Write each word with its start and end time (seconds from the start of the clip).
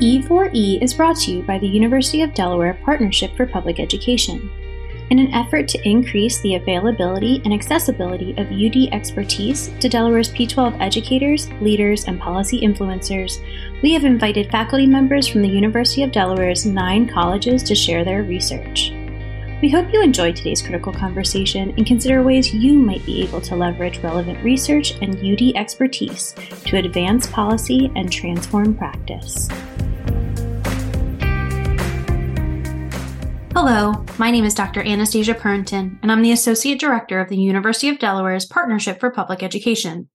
E4E 0.00 0.82
is 0.82 0.94
brought 0.94 1.16
to 1.16 1.30
you 1.30 1.42
by 1.42 1.58
the 1.58 1.68
University 1.68 2.22
of 2.22 2.32
Delaware 2.32 2.80
Partnership 2.86 3.36
for 3.36 3.44
Public 3.44 3.78
Education. 3.78 4.50
In 5.10 5.18
an 5.18 5.34
effort 5.34 5.68
to 5.68 5.88
increase 5.88 6.40
the 6.40 6.54
availability 6.54 7.42
and 7.44 7.52
accessibility 7.52 8.30
of 8.38 8.50
UD 8.50 8.94
expertise 8.94 9.68
to 9.78 9.90
Delaware's 9.90 10.30
P12 10.30 10.80
educators, 10.80 11.50
leaders, 11.60 12.06
and 12.06 12.18
policy 12.18 12.62
influencers, 12.62 13.44
we 13.82 13.92
have 13.92 14.06
invited 14.06 14.50
faculty 14.50 14.86
members 14.86 15.26
from 15.26 15.42
the 15.42 15.48
University 15.48 16.02
of 16.02 16.12
Delaware's 16.12 16.64
nine 16.64 17.06
colleges 17.06 17.62
to 17.64 17.74
share 17.74 18.02
their 18.02 18.22
research. 18.22 18.92
We 19.60 19.68
hope 19.68 19.92
you 19.92 20.02
enjoyed 20.02 20.34
today's 20.34 20.62
critical 20.62 20.94
conversation 20.94 21.74
and 21.76 21.84
consider 21.84 22.22
ways 22.22 22.54
you 22.54 22.78
might 22.78 23.04
be 23.04 23.22
able 23.22 23.42
to 23.42 23.54
leverage 23.54 23.98
relevant 23.98 24.42
research 24.42 24.94
and 25.02 25.18
UD 25.18 25.54
expertise 25.56 26.34
to 26.64 26.78
advance 26.78 27.26
policy 27.26 27.92
and 27.94 28.10
transform 28.10 28.74
practice. 28.74 29.50
Hello, 33.52 34.04
my 34.16 34.30
name 34.30 34.44
is 34.44 34.54
Dr. 34.54 34.80
Anastasia 34.80 35.34
Purinton, 35.34 35.98
and 36.02 36.12
I'm 36.12 36.22
the 36.22 36.30
Associate 36.30 36.78
Director 36.78 37.18
of 37.18 37.28
the 37.28 37.36
University 37.36 37.88
of 37.88 37.98
Delaware's 37.98 38.46
Partnership 38.46 39.00
for 39.00 39.10
Public 39.10 39.42
Education. 39.42 40.08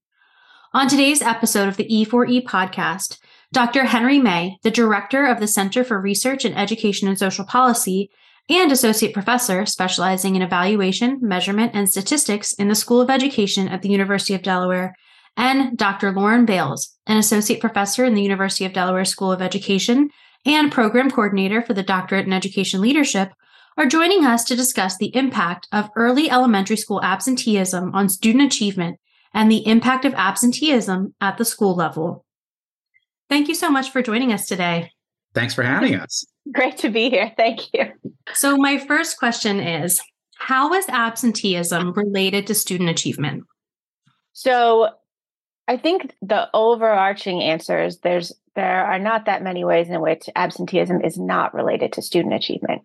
On 0.74 0.88
today's 0.88 1.22
episode 1.22 1.68
of 1.68 1.76
the 1.76 1.88
E4E 1.88 2.46
podcast, 2.46 3.20
Dr. 3.52 3.84
Henry 3.84 4.20
May, 4.20 4.58
the 4.64 4.72
Director 4.72 5.26
of 5.26 5.42
the 5.42 5.48
Center 5.48 5.84
for 5.84 6.00
Research 6.00 6.46
in 6.46 6.54
Education 6.54 7.10
and 7.10 7.20
Social 7.20 7.44
Policy 7.44 8.10
and 8.50 8.72
Associate 8.72 9.14
Professor 9.14 9.66
specializing 9.66 10.38
in 10.38 10.42
evaluation, 10.42 11.20
measurement, 11.22 11.72
and 11.76 11.90
statistics 11.90 12.54
in 12.54 12.70
the 12.70 12.74
School 12.74 13.02
of 13.02 13.10
Education 13.10 13.68
at 13.68 13.82
the 13.82 13.90
University 13.90 14.34
of 14.34 14.44
Delaware, 14.44 14.96
and 15.36 15.78
Dr. 15.78 16.14
Lauren 16.14 16.46
Bailes, 16.46 16.96
an 17.06 17.18
Associate 17.18 17.60
Professor 17.60 18.06
in 18.06 18.14
the 18.14 18.24
University 18.24 18.64
of 18.64 18.72
Delaware 18.72 19.04
School 19.04 19.34
of 19.34 19.42
Education 19.42 20.10
and 20.46 20.72
program 20.72 21.10
coordinator 21.10 21.62
for 21.62 21.74
the 21.74 21.84
Doctorate 21.84 22.26
in 22.26 22.34
Education 22.34 22.82
Leadership, 22.82 23.32
are 23.78 23.86
joining 23.86 24.24
us 24.24 24.44
to 24.46 24.56
discuss 24.56 24.98
the 24.98 25.14
impact 25.16 25.68
of 25.72 25.90
early 25.96 26.30
elementary 26.30 26.78
school 26.78 27.02
absenteeism 27.04 27.94
on 27.94 28.08
student 28.08 28.46
achievement 28.46 29.00
and 29.34 29.52
the 29.52 29.68
impact 29.68 30.06
of 30.06 30.14
absenteeism 30.14 31.14
at 31.20 31.38
the 31.38 31.46
school 31.46 31.76
level. 31.76 32.26
Thank 33.30 33.48
you 33.48 33.56
so 33.56 33.70
much 33.70 33.90
for 33.90 34.02
joining 34.02 34.32
us 34.32 34.46
today. 34.46 34.92
Thanks 35.34 35.54
for 35.54 35.64
having 35.64 35.96
us. 36.00 36.26
Great 36.54 36.78
to 36.78 36.90
be 36.90 37.10
here. 37.10 37.34
Thank 37.36 37.74
you. 37.74 37.92
So, 38.34 38.56
my 38.56 38.78
first 38.78 39.18
question 39.18 39.60
is 39.60 40.00
How 40.38 40.74
is 40.74 40.88
absenteeism 40.88 41.92
related 41.94 42.48
to 42.48 42.56
student 42.56 42.90
achievement? 42.90 43.44
So, 44.32 44.90
I 45.68 45.78
think 45.78 46.14
the 46.22 46.48
overarching 46.54 47.42
answer 47.42 47.84
is 47.84 48.00
there's 48.00 48.34
there 48.56 48.86
are 48.86 49.00
not 49.00 49.26
that 49.26 49.44
many 49.44 49.66
ways 49.66 49.90
in 49.90 50.00
which 50.00 50.30
absenteeism 50.36 51.02
is 51.02 51.18
not 51.18 51.54
related 51.54 51.92
to 51.94 52.02
student 52.02 52.34
achievement. 52.34 52.84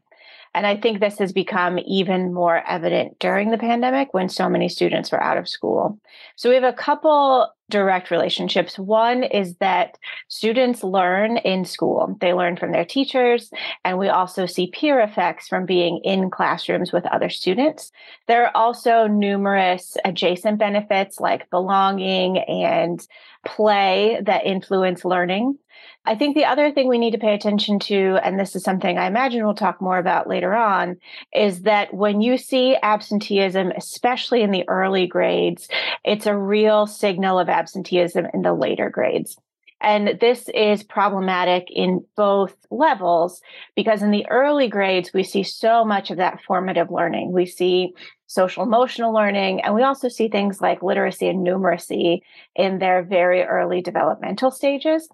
And 0.52 0.66
I 0.66 0.76
think 0.76 0.98
this 0.98 1.18
has 1.18 1.32
become 1.32 1.78
even 1.86 2.34
more 2.34 2.60
evident 2.68 3.20
during 3.20 3.50
the 3.50 3.58
pandemic 3.58 4.12
when 4.12 4.28
so 4.28 4.48
many 4.48 4.68
students 4.68 5.12
were 5.12 5.22
out 5.22 5.36
of 5.36 5.48
school. 5.48 6.00
So 6.34 6.48
we 6.48 6.56
have 6.56 6.64
a 6.64 6.72
couple 6.72 7.48
direct 7.70 8.10
relationships. 8.10 8.78
One 8.78 9.22
is 9.22 9.56
that 9.56 9.96
students 10.28 10.84
learn 10.84 11.38
in 11.38 11.64
school, 11.64 12.16
they 12.20 12.34
learn 12.34 12.56
from 12.56 12.72
their 12.72 12.84
teachers, 12.84 13.50
and 13.84 13.98
we 13.98 14.08
also 14.08 14.44
see 14.46 14.66
peer 14.66 15.00
effects 15.00 15.48
from 15.48 15.64
being 15.64 15.98
in 16.04 16.30
classrooms 16.30 16.92
with 16.92 17.06
other 17.06 17.30
students. 17.30 17.92
There 18.26 18.44
are 18.44 18.56
also 18.56 19.06
numerous 19.06 19.96
adjacent 20.04 20.58
benefits 20.58 21.20
like 21.20 21.48
belonging 21.50 22.38
and 22.38 23.06
play 23.46 24.20
that 24.22 24.44
influence 24.44 25.04
learning. 25.04 25.58
I 26.04 26.14
think 26.14 26.34
the 26.34 26.46
other 26.46 26.72
thing 26.72 26.88
we 26.88 26.98
need 26.98 27.12
to 27.12 27.18
pay 27.18 27.34
attention 27.34 27.78
to, 27.80 28.18
and 28.24 28.38
this 28.38 28.56
is 28.56 28.64
something 28.64 28.96
I 28.98 29.06
imagine 29.06 29.44
we'll 29.44 29.54
talk 29.54 29.80
more 29.80 29.98
about 29.98 30.28
later 30.28 30.54
on, 30.54 30.96
is 31.34 31.62
that 31.62 31.92
when 31.92 32.20
you 32.20 32.38
see 32.38 32.76
absenteeism, 32.82 33.70
especially 33.76 34.42
in 34.42 34.50
the 34.50 34.69
early 34.69 35.06
grades, 35.06 35.69
it's 36.04 36.26
a 36.26 36.36
real 36.36 36.86
signal 36.86 37.38
of 37.38 37.48
absenteeism 37.48 38.26
in 38.32 38.42
the 38.42 38.54
later 38.54 38.88
grades. 38.88 39.36
And 39.80 40.19
this 40.20 40.48
is 40.54 40.82
problematic 40.82 41.69
in 41.70 42.04
both 42.16 42.54
levels 42.70 43.40
because 43.74 44.02
in 44.02 44.10
the 44.10 44.26
early 44.28 44.69
grades, 44.69 45.12
we 45.14 45.22
see 45.22 45.42
so 45.42 45.84
much 45.84 46.10
of 46.10 46.19
that 46.19 46.42
formative 46.46 46.90
learning. 46.90 47.32
We 47.32 47.46
see 47.46 47.94
social 48.26 48.62
emotional 48.62 49.12
learning, 49.12 49.62
and 49.62 49.74
we 49.74 49.82
also 49.82 50.08
see 50.08 50.28
things 50.28 50.60
like 50.60 50.82
literacy 50.82 51.28
and 51.28 51.44
numeracy 51.44 52.20
in 52.54 52.78
their 52.78 53.02
very 53.02 53.42
early 53.42 53.80
developmental 53.80 54.50
stages. 54.50 55.08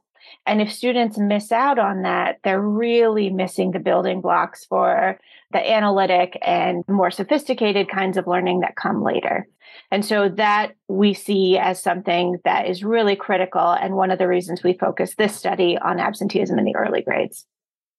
And 0.47 0.61
if 0.61 0.73
students 0.73 1.19
miss 1.19 1.51
out 1.51 1.79
on 1.79 2.03
that, 2.03 2.39
they're 2.45 2.61
really 2.61 3.31
missing 3.31 3.73
the 3.73 3.79
building 3.79 4.21
blocks 4.21 4.65
for 4.65 5.19
the 5.53 5.73
analytic 5.73 6.39
and 6.43 6.85
more 6.89 7.11
sophisticated 7.11 7.89
kinds 7.89 8.17
of 8.17 8.27
learning 8.27 8.61
that 8.61 8.77
come 8.77 9.03
later. 9.03 9.47
And 9.91 10.05
so 10.05 10.29
that 10.31 10.75
we 10.89 11.15
see 11.15 11.59
as 11.59 11.83
something 11.83 12.39
that 12.45 12.67
is 12.67 12.83
really 12.83 13.17
critical 13.17 13.71
and 13.71 13.95
one 13.95 14.11
of 14.11 14.19
the 14.19 14.29
reasons 14.29 14.63
we 14.63 14.75
focus 14.75 15.15
this 15.17 15.37
study 15.37 15.79
on 15.79 16.01
absenteeism 16.01 16.59
in 16.59 16.65
the 16.65 16.77
early 16.77 17.03
grades. 17.03 17.47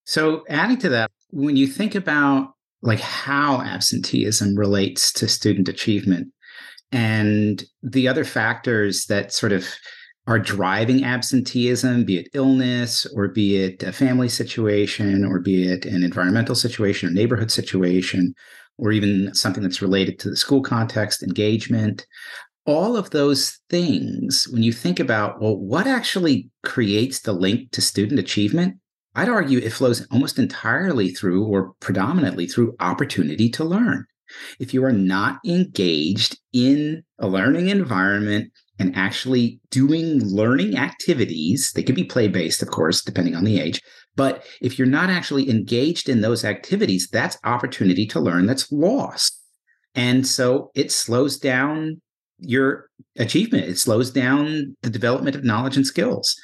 So 0.05 0.43
adding 0.49 0.77
to 0.79 0.89
that, 0.89 1.11
when 1.31 1.55
you 1.55 1.67
think 1.67 1.95
about 1.95 2.53
like 2.81 2.99
how 2.99 3.61
absenteeism 3.61 4.55
relates 4.55 5.11
to 5.13 5.27
student 5.27 5.67
achievement 5.67 6.31
and 6.91 7.63
the 7.83 8.07
other 8.07 8.23
factors 8.23 9.05
that 9.05 9.33
sort 9.33 9.51
of 9.51 9.67
are 10.27 10.37
driving 10.37 11.05
absenteeism, 11.05 12.03
be 12.03 12.17
it 12.17 12.29
illness 12.33 13.05
or 13.15 13.29
be 13.29 13.55
it 13.57 13.81
a 13.81 13.93
family 13.93 14.27
situation 14.27 15.23
or 15.23 15.39
be 15.39 15.71
it 15.71 15.85
an 15.85 16.03
environmental 16.03 16.53
situation 16.53 17.07
or 17.07 17.13
neighborhood 17.13 17.49
situation 17.49 18.35
or 18.77 18.91
even 18.91 19.33
something 19.33 19.63
that's 19.63 19.81
related 19.81 20.19
to 20.19 20.29
the 20.29 20.35
school 20.35 20.61
context, 20.61 21.23
engagement. 21.23 22.05
All 22.65 22.97
of 22.97 23.09
those 23.11 23.59
things, 23.69 24.47
when 24.49 24.61
you 24.61 24.73
think 24.73 24.99
about, 24.99 25.41
well, 25.41 25.57
what 25.57 25.87
actually 25.87 26.49
creates 26.63 27.21
the 27.21 27.31
link 27.31 27.71
to 27.71 27.81
student 27.81 28.19
achievement? 28.19 28.75
I'd 29.15 29.29
argue 29.29 29.59
it 29.59 29.71
flows 29.71 30.05
almost 30.11 30.37
entirely 30.37 31.09
through 31.09 31.45
or 31.45 31.73
predominantly 31.79 32.45
through 32.45 32.75
opportunity 32.81 33.49
to 33.51 33.63
learn. 33.63 34.05
If 34.59 34.73
you 34.73 34.83
are 34.83 34.91
not 34.91 35.39
engaged 35.45 36.37
in 36.51 37.03
a 37.17 37.27
learning 37.27 37.69
environment 37.69 38.51
and 38.79 38.95
actually 38.95 39.59
doing 39.71 40.23
learning 40.23 40.77
activities. 40.77 41.71
They 41.73 41.83
can 41.83 41.95
be 41.95 42.03
play 42.03 42.27
based, 42.27 42.61
of 42.61 42.69
course, 42.69 43.01
depending 43.01 43.35
on 43.35 43.43
the 43.43 43.59
age. 43.59 43.81
But 44.15 44.43
if 44.61 44.77
you're 44.77 44.87
not 44.87 45.09
actually 45.09 45.49
engaged 45.49 46.09
in 46.09 46.21
those 46.21 46.43
activities, 46.43 47.07
that's 47.11 47.37
opportunity 47.43 48.05
to 48.07 48.19
learn 48.19 48.45
that's 48.45 48.71
lost. 48.71 49.39
And 49.95 50.27
so 50.27 50.71
it 50.75 50.91
slows 50.91 51.37
down 51.37 52.01
your 52.39 52.89
achievement, 53.17 53.65
it 53.65 53.79
slows 53.79 54.11
down 54.11 54.75
the 54.83 54.89
development 54.91 55.35
of 55.35 55.43
knowledge 55.43 55.75
and 55.75 55.85
skills. 55.85 56.35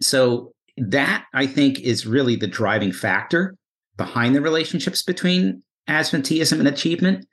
So 0.00 0.52
that 0.76 1.24
I 1.34 1.46
think 1.46 1.80
is 1.80 2.06
really 2.06 2.36
the 2.36 2.46
driving 2.46 2.92
factor 2.92 3.54
behind 3.96 4.34
the 4.34 4.40
relationships 4.40 5.02
between 5.02 5.62
absenteeism 5.86 6.58
and 6.58 6.68
achievement. 6.68 7.26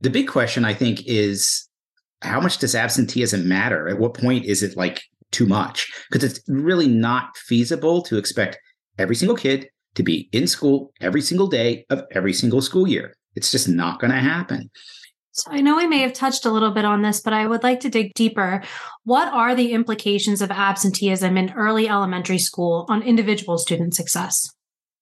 The 0.00 0.10
big 0.10 0.28
question, 0.28 0.64
I 0.64 0.74
think, 0.74 1.02
is 1.06 1.68
how 2.22 2.40
much 2.40 2.58
does 2.58 2.74
absenteeism 2.74 3.48
matter? 3.48 3.88
At 3.88 3.98
what 3.98 4.14
point 4.14 4.44
is 4.44 4.62
it 4.62 4.76
like 4.76 5.02
too 5.30 5.46
much? 5.46 5.90
Because 6.10 6.24
it's 6.24 6.40
really 6.48 6.88
not 6.88 7.36
feasible 7.36 8.02
to 8.02 8.16
expect 8.16 8.58
every 8.98 9.16
single 9.16 9.36
kid 9.36 9.68
to 9.94 10.02
be 10.02 10.28
in 10.32 10.46
school 10.46 10.92
every 11.00 11.20
single 11.20 11.46
day 11.46 11.84
of 11.90 12.04
every 12.12 12.32
single 12.32 12.62
school 12.62 12.86
year. 12.86 13.14
It's 13.34 13.50
just 13.50 13.68
not 13.68 14.00
going 14.00 14.12
to 14.12 14.18
happen. 14.18 14.70
So 15.32 15.50
I 15.50 15.62
know 15.62 15.76
we 15.76 15.86
may 15.86 16.00
have 16.00 16.12
touched 16.12 16.44
a 16.44 16.50
little 16.50 16.72
bit 16.72 16.84
on 16.84 17.00
this, 17.00 17.20
but 17.20 17.32
I 17.32 17.46
would 17.46 17.62
like 17.62 17.80
to 17.80 17.88
dig 17.88 18.12
deeper. 18.14 18.62
What 19.04 19.32
are 19.32 19.54
the 19.54 19.72
implications 19.72 20.42
of 20.42 20.50
absenteeism 20.50 21.38
in 21.38 21.52
early 21.52 21.88
elementary 21.88 22.38
school 22.38 22.84
on 22.90 23.02
individual 23.02 23.56
student 23.56 23.94
success? 23.94 24.50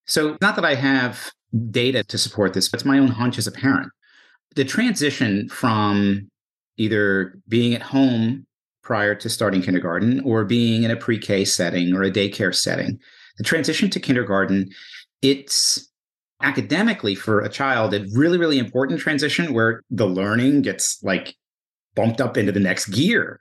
So, 0.06 0.36
not 0.40 0.54
that 0.54 0.64
I 0.64 0.76
have 0.76 1.32
data 1.70 2.04
to 2.04 2.16
support 2.16 2.54
this, 2.54 2.68
but 2.68 2.80
it's 2.80 2.84
my 2.84 2.98
own 2.98 3.08
hunch 3.08 3.38
as 3.38 3.48
a 3.48 3.52
parent. 3.52 3.90
The 4.54 4.64
transition 4.64 5.48
from 5.48 6.29
either 6.80 7.38
being 7.46 7.74
at 7.74 7.82
home 7.82 8.46
prior 8.82 9.14
to 9.14 9.28
starting 9.28 9.60
kindergarten 9.60 10.20
or 10.24 10.44
being 10.44 10.82
in 10.82 10.90
a 10.90 10.96
pre-K 10.96 11.44
setting 11.44 11.94
or 11.94 12.02
a 12.02 12.10
daycare 12.10 12.54
setting. 12.54 12.98
The 13.36 13.44
transition 13.44 13.90
to 13.90 14.00
kindergarten, 14.00 14.70
it's 15.22 15.86
academically 16.42 17.14
for 17.14 17.40
a 17.40 17.50
child 17.50 17.92
a 17.92 18.06
really 18.14 18.38
really 18.38 18.58
important 18.58 18.98
transition 18.98 19.52
where 19.52 19.82
the 19.90 20.06
learning 20.06 20.62
gets 20.62 20.98
like 21.02 21.36
bumped 21.94 22.18
up 22.18 22.38
into 22.38 22.50
the 22.50 22.58
next 22.58 22.86
gear. 22.86 23.38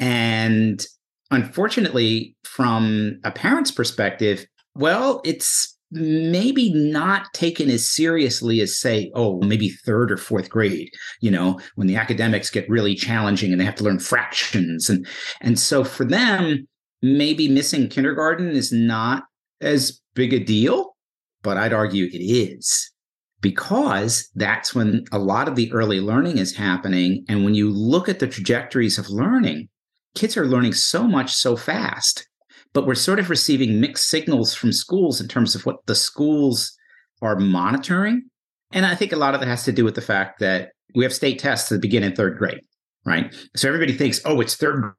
And 0.00 0.84
unfortunately 1.30 2.34
from 2.42 3.20
a 3.22 3.30
parent's 3.30 3.70
perspective, 3.70 4.46
well, 4.74 5.20
it's 5.24 5.73
maybe 5.94 6.72
not 6.72 7.32
taken 7.32 7.70
as 7.70 7.88
seriously 7.88 8.60
as 8.60 8.78
say 8.78 9.10
oh 9.14 9.40
maybe 9.42 9.68
third 9.68 10.10
or 10.10 10.16
fourth 10.16 10.50
grade 10.50 10.90
you 11.20 11.30
know 11.30 11.58
when 11.76 11.86
the 11.86 11.96
academics 11.96 12.50
get 12.50 12.68
really 12.68 12.94
challenging 12.94 13.52
and 13.52 13.60
they 13.60 13.64
have 13.64 13.74
to 13.74 13.84
learn 13.84 13.98
fractions 13.98 14.90
and 14.90 15.06
and 15.40 15.58
so 15.58 15.84
for 15.84 16.04
them 16.04 16.66
maybe 17.02 17.48
missing 17.48 17.88
kindergarten 17.88 18.50
is 18.50 18.72
not 18.72 19.24
as 19.60 20.00
big 20.14 20.32
a 20.32 20.38
deal, 20.38 20.96
but 21.42 21.56
I'd 21.56 21.72
argue 21.72 22.06
it 22.06 22.18
is 22.18 22.90
because 23.40 24.30
that's 24.34 24.74
when 24.74 25.04
a 25.12 25.18
lot 25.18 25.48
of 25.48 25.56
the 25.56 25.70
early 25.72 26.00
learning 26.00 26.38
is 26.38 26.56
happening. 26.56 27.24
And 27.28 27.44
when 27.44 27.54
you 27.54 27.70
look 27.70 28.08
at 28.08 28.18
the 28.18 28.26
trajectories 28.26 28.98
of 28.98 29.10
learning, 29.10 29.68
kids 30.14 30.36
are 30.36 30.46
learning 30.46 30.72
so 30.72 31.06
much 31.06 31.34
so 31.34 31.56
fast, 31.56 32.26
but 32.74 32.86
we're 32.86 32.94
sort 32.94 33.18
of 33.18 33.30
receiving 33.30 33.80
mixed 33.80 34.08
signals 34.08 34.54
from 34.54 34.72
schools 34.72 35.20
in 35.20 35.28
terms 35.28 35.54
of 35.54 35.64
what 35.64 35.86
the 35.86 35.94
schools 35.94 36.76
are 37.22 37.36
monitoring. 37.36 38.24
And 38.72 38.84
I 38.84 38.94
think 38.94 39.12
a 39.12 39.16
lot 39.16 39.34
of 39.34 39.40
that 39.40 39.46
has 39.46 39.64
to 39.64 39.72
do 39.72 39.84
with 39.84 39.94
the 39.94 40.02
fact 40.02 40.40
that 40.40 40.72
we 40.94 41.04
have 41.04 41.14
state 41.14 41.38
tests 41.38 41.68
that 41.70 41.80
begin 41.80 42.02
in 42.02 42.14
third 42.14 42.36
grade, 42.36 42.60
right? 43.06 43.34
So 43.56 43.68
everybody 43.68 43.92
thinks, 43.92 44.20
oh, 44.24 44.40
it's 44.40 44.56
third. 44.56 44.92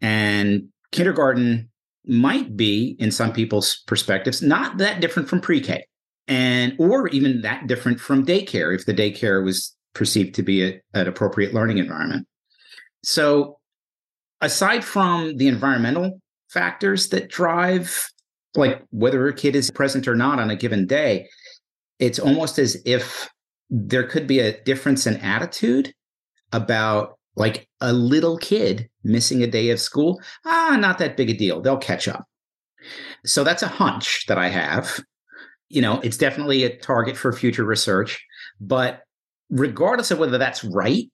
And 0.00 0.68
kindergarten 0.90 1.70
might 2.04 2.56
be, 2.56 2.96
in 2.98 3.10
some 3.10 3.32
people's 3.32 3.82
perspectives, 3.86 4.42
not 4.42 4.76
that 4.78 5.00
different 5.00 5.28
from 5.28 5.40
pre 5.40 5.60
K 5.60 5.84
and 6.26 6.74
or 6.78 7.08
even 7.08 7.42
that 7.42 7.66
different 7.66 8.00
from 8.00 8.26
daycare 8.26 8.74
if 8.74 8.86
the 8.86 8.94
daycare 8.94 9.44
was 9.44 9.74
perceived 9.94 10.34
to 10.34 10.42
be 10.42 10.64
a, 10.64 10.80
an 10.94 11.06
appropriate 11.06 11.54
learning 11.54 11.78
environment. 11.78 12.26
So 13.02 13.58
aside 14.40 14.84
from 14.84 15.36
the 15.36 15.48
environmental 15.48 16.20
factors 16.54 17.08
that 17.10 17.28
drive 17.28 18.08
like 18.54 18.82
whether 18.90 19.26
a 19.26 19.34
kid 19.34 19.56
is 19.56 19.70
present 19.70 20.06
or 20.06 20.14
not 20.14 20.38
on 20.38 20.50
a 20.50 20.56
given 20.56 20.86
day, 20.86 21.28
it's 21.98 22.18
almost 22.18 22.58
as 22.58 22.80
if 22.84 23.28
there 23.68 24.04
could 24.04 24.26
be 24.26 24.38
a 24.38 24.62
difference 24.62 25.06
in 25.06 25.16
attitude 25.16 25.92
about 26.52 27.18
like 27.36 27.68
a 27.80 27.92
little 27.92 28.38
kid 28.38 28.88
missing 29.02 29.42
a 29.42 29.46
day 29.46 29.70
of 29.70 29.80
school. 29.80 30.20
Ah, 30.44 30.76
not 30.78 30.98
that 30.98 31.16
big 31.16 31.30
a 31.30 31.34
deal. 31.34 31.60
They'll 31.60 31.76
catch 31.76 32.06
up. 32.06 32.24
So 33.24 33.42
that's 33.42 33.62
a 33.62 33.68
hunch 33.68 34.26
that 34.28 34.38
I 34.38 34.48
have. 34.48 35.00
You 35.68 35.82
know, 35.82 36.00
it's 36.00 36.16
definitely 36.16 36.62
a 36.62 36.76
target 36.76 37.16
for 37.16 37.32
future 37.32 37.64
research, 37.64 38.24
but 38.60 39.00
regardless 39.50 40.10
of 40.10 40.18
whether 40.18 40.38
that's 40.38 40.62
right, 40.62 41.10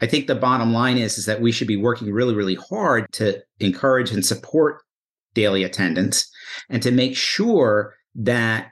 I 0.00 0.06
think 0.06 0.26
the 0.26 0.34
bottom 0.34 0.72
line 0.72 0.96
is, 0.96 1.18
is 1.18 1.26
that 1.26 1.40
we 1.40 1.52
should 1.52 1.68
be 1.68 1.76
working 1.76 2.12
really, 2.12 2.34
really 2.34 2.54
hard 2.54 3.10
to 3.12 3.42
encourage 3.60 4.10
and 4.10 4.24
support 4.24 4.82
daily 5.34 5.64
attendance 5.64 6.30
and 6.68 6.82
to 6.82 6.90
make 6.90 7.16
sure 7.16 7.94
that 8.14 8.68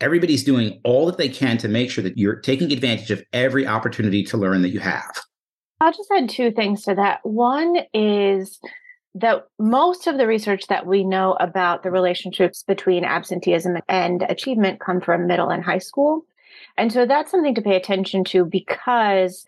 everybody's 0.00 0.44
doing 0.44 0.80
all 0.84 1.06
that 1.06 1.18
they 1.18 1.28
can 1.28 1.56
to 1.58 1.68
make 1.68 1.90
sure 1.90 2.04
that 2.04 2.18
you're 2.18 2.36
taking 2.36 2.72
advantage 2.72 3.10
of 3.10 3.22
every 3.32 3.66
opportunity 3.66 4.22
to 4.22 4.36
learn 4.36 4.62
that 4.62 4.70
you 4.70 4.80
have. 4.80 5.22
I'll 5.80 5.92
just 5.92 6.10
add 6.10 6.28
two 6.28 6.50
things 6.50 6.82
to 6.84 6.94
that. 6.94 7.20
One 7.24 7.78
is 7.92 8.58
that 9.14 9.46
most 9.58 10.06
of 10.06 10.18
the 10.18 10.26
research 10.26 10.66
that 10.66 10.86
we 10.86 11.02
know 11.02 11.34
about 11.34 11.82
the 11.82 11.90
relationships 11.90 12.62
between 12.62 13.04
absenteeism 13.04 13.78
and 13.88 14.22
achievement 14.28 14.80
come 14.80 15.00
from 15.00 15.26
middle 15.26 15.48
and 15.48 15.64
high 15.64 15.78
school. 15.78 16.26
And 16.76 16.92
so 16.92 17.06
that's 17.06 17.30
something 17.30 17.54
to 17.54 17.62
pay 17.62 17.76
attention 17.76 18.24
to 18.24 18.44
because 18.44 19.46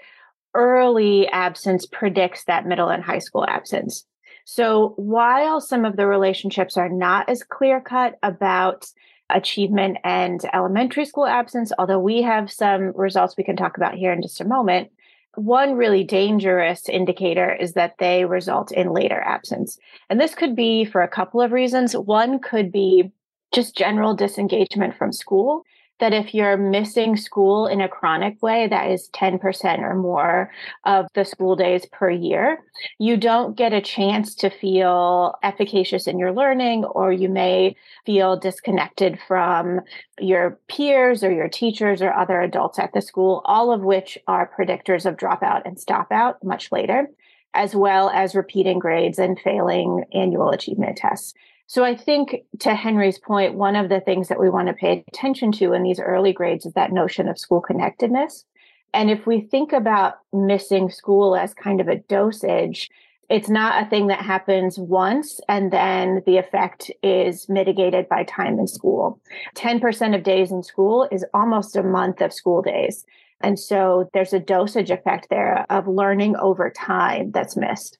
early 0.58 1.28
absence 1.28 1.87
predicts 1.87 2.44
that 2.44 2.66
middle 2.66 2.88
and 2.88 3.02
high 3.02 3.20
school 3.20 3.46
absence. 3.46 4.05
So 4.44 4.94
while 4.96 5.60
some 5.60 5.84
of 5.84 5.96
the 5.96 6.06
relationships 6.06 6.76
are 6.76 6.88
not 6.88 7.28
as 7.28 7.43
clear 7.44 7.81
cut 7.81 8.19
about 8.22 8.87
achievement 9.31 9.99
and 10.05 10.40
elementary 10.52 11.05
school 11.05 11.26
absence, 11.26 11.70
although 11.78 11.99
we 11.99 12.22
have 12.22 12.50
some 12.50 12.93
results 12.96 13.37
we 13.37 13.44
can 13.44 13.56
talk 13.56 13.76
about 13.76 13.94
here 13.94 14.12
in 14.12 14.22
just 14.22 14.40
a 14.40 14.46
moment, 14.46 14.90
one 15.34 15.75
really 15.75 16.02
dangerous 16.02 16.88
indicator 16.88 17.52
is 17.52 17.75
that 17.75 17.94
they 17.99 18.25
result 18.25 18.72
in 18.72 18.93
later 18.93 19.20
absence. 19.20 19.78
And 20.11 20.20
this 20.20 20.34
could 20.34 20.56
be 20.56 20.84
for 20.84 21.02
a 21.02 21.08
couple 21.08 21.40
of 21.40 21.52
reasons. 21.52 21.96
One 21.96 22.40
could 22.40 22.72
be 22.72 23.12
just 23.52 23.76
general 23.76 24.14
disengagement 24.14 24.96
from 24.96 25.12
school 25.12 25.62
that 26.00 26.12
if 26.12 26.34
you're 26.34 26.56
missing 26.56 27.16
school 27.16 27.66
in 27.66 27.80
a 27.80 27.88
chronic 27.88 28.42
way, 28.42 28.68
that 28.68 28.90
is 28.90 29.08
10% 29.14 29.80
or 29.80 29.94
more 29.94 30.50
of 30.84 31.06
the 31.14 31.24
school 31.24 31.56
days 31.56 31.86
per 31.86 32.10
year, 32.10 32.58
you 32.98 33.16
don't 33.16 33.56
get 33.56 33.72
a 33.72 33.80
chance 33.80 34.34
to 34.36 34.50
feel 34.50 35.34
efficacious 35.42 36.06
in 36.06 36.18
your 36.18 36.32
learning, 36.32 36.84
or 36.84 37.12
you 37.12 37.28
may 37.28 37.74
feel 38.06 38.36
disconnected 38.36 39.18
from 39.26 39.80
your 40.20 40.58
peers 40.68 41.22
or 41.24 41.32
your 41.32 41.48
teachers 41.48 42.00
or 42.00 42.12
other 42.12 42.40
adults 42.40 42.78
at 42.78 42.92
the 42.92 43.02
school, 43.02 43.42
all 43.44 43.72
of 43.72 43.82
which 43.82 44.18
are 44.26 44.50
predictors 44.58 45.04
of 45.04 45.16
dropout 45.16 45.62
and 45.64 45.80
stop 45.80 46.12
out 46.12 46.42
much 46.44 46.70
later, 46.70 47.08
as 47.54 47.74
well 47.74 48.10
as 48.10 48.34
repeating 48.34 48.78
grades 48.78 49.18
and 49.18 49.38
failing 49.40 50.04
annual 50.12 50.50
achievement 50.50 50.96
tests. 50.96 51.34
So 51.68 51.84
I 51.84 51.94
think 51.94 52.34
to 52.60 52.74
Henry's 52.74 53.18
point, 53.18 53.54
one 53.54 53.76
of 53.76 53.90
the 53.90 54.00
things 54.00 54.28
that 54.28 54.40
we 54.40 54.48
want 54.48 54.68
to 54.68 54.74
pay 54.74 55.04
attention 55.06 55.52
to 55.52 55.74
in 55.74 55.82
these 55.82 56.00
early 56.00 56.32
grades 56.32 56.64
is 56.64 56.72
that 56.72 56.92
notion 56.92 57.28
of 57.28 57.38
school 57.38 57.60
connectedness. 57.60 58.46
And 58.94 59.10
if 59.10 59.26
we 59.26 59.42
think 59.42 59.74
about 59.74 60.14
missing 60.32 60.90
school 60.90 61.36
as 61.36 61.52
kind 61.52 61.82
of 61.82 61.88
a 61.88 61.96
dosage, 61.96 62.88
it's 63.28 63.50
not 63.50 63.82
a 63.82 63.90
thing 63.90 64.06
that 64.06 64.22
happens 64.22 64.78
once 64.78 65.42
and 65.46 65.70
then 65.70 66.22
the 66.24 66.38
effect 66.38 66.90
is 67.02 67.50
mitigated 67.50 68.08
by 68.08 68.24
time 68.24 68.58
in 68.58 68.66
school. 68.66 69.20
10% 69.54 70.14
of 70.14 70.22
days 70.22 70.50
in 70.50 70.62
school 70.62 71.06
is 71.12 71.22
almost 71.34 71.76
a 71.76 71.82
month 71.82 72.22
of 72.22 72.32
school 72.32 72.62
days. 72.62 73.04
And 73.42 73.58
so 73.58 74.08
there's 74.14 74.32
a 74.32 74.40
dosage 74.40 74.90
effect 74.90 75.26
there 75.28 75.66
of 75.68 75.86
learning 75.86 76.34
over 76.36 76.70
time 76.70 77.30
that's 77.30 77.58
missed. 77.58 77.98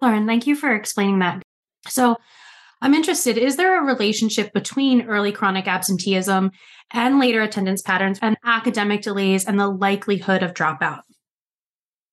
Lauren, 0.00 0.28
thank 0.28 0.46
you 0.46 0.54
for 0.54 0.72
explaining 0.72 1.18
that. 1.18 1.42
So 1.88 2.16
I'm 2.82 2.94
interested 2.94 3.36
is 3.36 3.56
there 3.56 3.80
a 3.80 3.86
relationship 3.86 4.52
between 4.52 5.06
early 5.06 5.32
chronic 5.32 5.66
absenteeism 5.66 6.50
and 6.92 7.18
later 7.18 7.42
attendance 7.42 7.82
patterns 7.82 8.18
and 8.22 8.36
academic 8.44 9.02
delays 9.02 9.44
and 9.44 9.58
the 9.58 9.68
likelihood 9.68 10.42
of 10.42 10.54
dropout? 10.54 11.02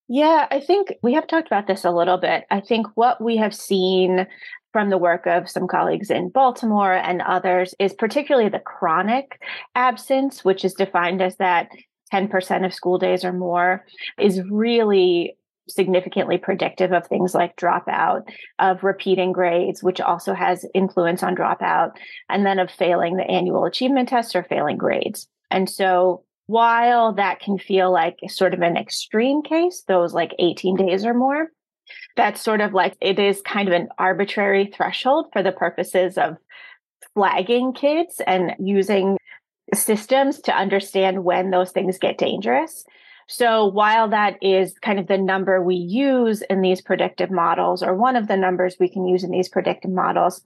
Yeah, 0.10 0.48
I 0.50 0.60
think 0.60 0.94
we 1.04 1.14
have 1.14 1.28
talked 1.28 1.48
about 1.48 1.68
this 1.68 1.84
a 1.84 1.92
little 1.92 2.18
bit. 2.18 2.46
I 2.50 2.62
think 2.62 2.88
what 2.96 3.22
we 3.22 3.38
have 3.38 3.54
seen 3.54 4.26
from 4.72 4.90
the 4.90 4.98
work 4.98 5.26
of 5.26 5.50
some 5.50 5.68
colleagues 5.68 6.10
in 6.10 6.30
Baltimore 6.30 6.94
and 6.94 7.22
others 7.22 7.74
is 7.80 7.94
particularly 7.94 8.50
the 8.50 8.60
chronic 8.60 9.42
absence, 9.76 10.46
which 10.46 10.64
is 10.64 10.74
defined 10.74 11.22
as 11.22 11.36
that 11.38 11.70
10% 12.14 12.66
of 12.66 12.74
school 12.74 12.98
days 12.98 13.26
or 13.26 13.34
more, 13.34 13.86
is 14.18 14.42
really 14.50 15.36
significantly 15.70 16.38
predictive 16.38 16.92
of 16.92 17.08
things 17.08 17.34
like 17.34 17.56
dropout, 17.56 18.24
of 18.60 18.84
repeating 18.84 19.32
grades, 19.32 19.84
which 19.84 20.02
also 20.02 20.34
has 20.34 20.66
influence 20.74 21.24
on 21.24 21.36
dropout, 21.36 21.92
and 22.30 22.46
then 22.46 22.60
of 22.60 22.72
failing 22.72 23.18
the 23.18 23.30
annual 23.30 23.66
achievement 23.66 24.10
test 24.10 24.36
or 24.36 24.44
failing 24.44 24.78
grades. 24.78 25.28
And 25.52 25.70
so 25.70 26.24
while 26.48 27.14
that 27.14 27.40
can 27.40 27.58
feel 27.58 27.92
like 27.92 28.20
sort 28.28 28.54
of 28.54 28.62
an 28.62 28.78
extreme 28.78 29.42
case, 29.44 29.84
those 29.88 30.14
like 30.14 30.34
18 30.40 30.76
days 30.76 31.06
or 31.06 31.14
more, 31.14 31.48
that's 32.16 32.42
sort 32.42 32.62
of 32.62 32.74
like 32.74 32.96
it 33.02 33.20
is 33.20 33.42
kind 33.42 33.68
of 33.68 33.74
an 33.74 33.90
arbitrary 33.98 34.72
threshold 34.74 35.28
for 35.32 35.44
the 35.44 35.52
purposes 35.52 36.18
of 36.18 36.38
flagging 37.14 37.74
kids 37.74 38.22
and 38.26 38.54
using 38.60 39.18
systems 39.74 40.40
to 40.42 40.56
understand 40.56 41.24
when 41.24 41.50
those 41.50 41.72
things 41.72 41.98
get 41.98 42.18
dangerous. 42.18 42.86
So 43.28 43.66
while 43.66 44.10
that 44.10 44.42
is 44.42 44.74
kind 44.80 45.00
of 45.00 45.08
the 45.08 45.18
number 45.18 45.62
we 45.62 45.76
use 45.76 46.42
in 46.44 46.62
these 46.62 46.82
predictive 46.82 47.30
models, 47.30 47.84
or 47.84 47.94
one 47.94 48.16
of 48.16 48.28
the 48.28 48.38
numbers 48.38 48.78
we 48.80 48.90
can 48.90 49.06
use 49.06 49.24
in 49.24 49.32
these 49.32 49.50
predictive 49.50 49.92
models, 49.92 50.42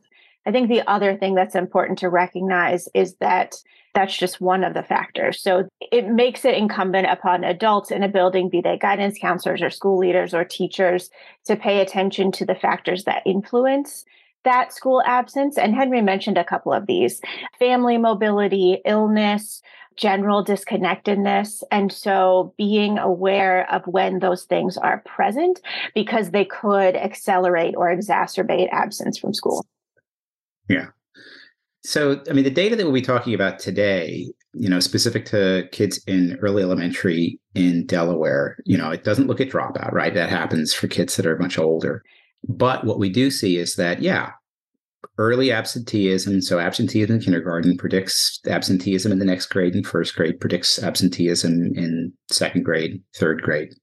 I 0.46 0.52
think 0.52 0.68
the 0.68 0.88
other 0.90 1.16
thing 1.16 1.36
that's 1.36 1.56
important 1.56 2.00
to 2.00 2.10
recognize 2.10 2.90
is 2.96 3.16
that 3.18 3.56
that's 3.94 4.18
just 4.18 4.42
one 4.42 4.64
of 4.64 4.74
the 4.74 4.84
factors. 4.84 5.42
So 5.42 5.68
it 5.92 6.08
makes 6.08 6.46
it 6.46 6.56
incumbent 6.56 7.08
upon 7.08 7.44
adults 7.44 7.92
in 7.92 8.04
a 8.04 8.08
building, 8.08 8.50
be 8.50 8.62
they 8.62 8.78
guidance 8.78 9.20
counselors 9.20 9.62
or 9.62 9.70
school 9.70 10.00
leaders 10.00 10.34
or 10.34 10.44
teachers, 10.44 11.12
to 11.46 11.56
pay 11.56 11.82
attention 11.82 12.32
to 12.34 12.46
the 12.46 12.56
factors 12.56 13.04
that 13.04 13.22
influence 13.26 14.06
that 14.44 14.74
school 14.74 15.02
absence. 15.06 15.58
And 15.58 15.76
Henry 15.76 16.02
mentioned 16.02 16.38
a 16.38 16.44
couple 16.44 16.74
of 16.74 16.88
these 16.88 17.22
family 17.60 17.98
mobility, 17.98 18.82
illness, 18.86 19.62
general 19.98 20.44
disconnectedness. 20.44 21.64
And 21.72 21.92
so 21.92 22.54
being 22.58 22.98
aware 22.98 23.72
of 23.72 23.86
when 23.86 24.20
those 24.20 24.46
things 24.46 24.78
are 24.78 25.04
present 25.06 25.60
because 25.94 26.32
they 26.32 26.46
could 26.46 26.96
accelerate 26.96 27.76
or 27.78 27.88
exacerbate 27.88 28.70
absence 28.72 29.18
from 29.18 29.34
school. 29.34 29.66
Yeah. 30.70 30.88
So, 31.84 32.22
I 32.30 32.34
mean, 32.34 32.44
the 32.44 32.52
data 32.52 32.76
that 32.76 32.84
we'll 32.84 32.94
be 32.94 33.02
talking 33.02 33.34
about 33.34 33.60
today, 33.60 34.32
you 34.54 34.70
know, 34.70 34.80
specific 34.80 35.26
to 35.28 35.68
kids 35.72 36.00
in 36.06 36.38
early 36.42 36.62
elementary 36.62 37.40
in 37.56 37.86
Delaware, 37.88 38.58
you 38.66 38.78
know, 38.78 38.92
it 38.92 39.04
doesn't 39.04 39.28
look 39.28 39.42
at 39.42 39.50
dropout, 39.50 39.92
right? 39.92 40.14
That 40.14 40.30
happens 40.30 40.74
for 40.74 40.88
kids 40.88 41.16
that 41.16 41.26
are 41.26 41.38
much 41.38 41.58
older. 41.58 42.04
But 42.48 42.86
what 42.86 43.00
we 43.00 43.10
do 43.10 43.32
see 43.32 43.58
is 43.58 43.76
that, 43.76 44.02
yeah, 44.02 44.32
early 45.18 45.52
absenteeism. 45.52 46.42
So 46.42 46.60
absenteeism 46.60 47.16
in 47.16 47.22
kindergarten 47.22 47.78
predicts 47.78 48.40
absenteeism 48.48 49.12
in 49.12 49.20
the 49.20 49.26
next 49.26 49.48
grade 49.48 49.76
and 49.76 49.86
first 49.86 50.16
grade, 50.16 50.40
predicts 50.40 50.82
absenteeism 50.82 51.74
in 51.76 52.14
second 52.30 52.64
grade, 52.64 53.02
third 53.16 53.42
grade. 53.42 53.74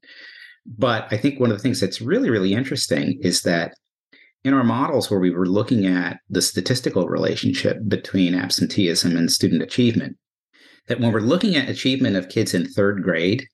But 0.66 1.06
I 1.11 1.16
think 1.16 1.38
one 1.38 1.50
of 1.50 1.56
the 1.56 1.62
things 1.62 1.80
that's 1.80 2.00
really, 2.00 2.30
really 2.30 2.54
interesting 2.54 3.18
is 3.23 3.42
that 3.42 3.75
in 4.44 4.54
our 4.54 4.64
models 4.64 5.11
where 5.11 5.20
we 5.20 5.30
were 5.30 5.47
looking 5.47 5.87
at 5.87 6.18
the 6.28 6.42
statistical 6.42 7.08
relationship 7.08 7.78
between 7.88 8.35
absenteeism 8.35 9.16
and 9.16 9.30
student 9.30 9.62
achievement, 9.62 10.16
that 10.87 11.00
when 11.00 11.12
we're 11.12 11.20
looking 11.20 11.56
at 11.56 11.68
achievement 11.68 12.16
of 12.16 12.28
kids 12.28 12.54
in 12.54 12.66
third 12.66 13.02
grade, 13.02 13.47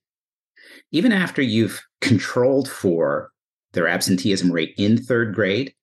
even 0.91 1.11
after 1.11 1.41
you've 1.41 1.81
controlled 2.01 2.69
for 2.69 3.31
their 3.73 3.87
absenteeism 3.87 4.51
rate 4.51 4.73
in 4.77 4.97
third 4.97 5.33
grade, 5.33 5.73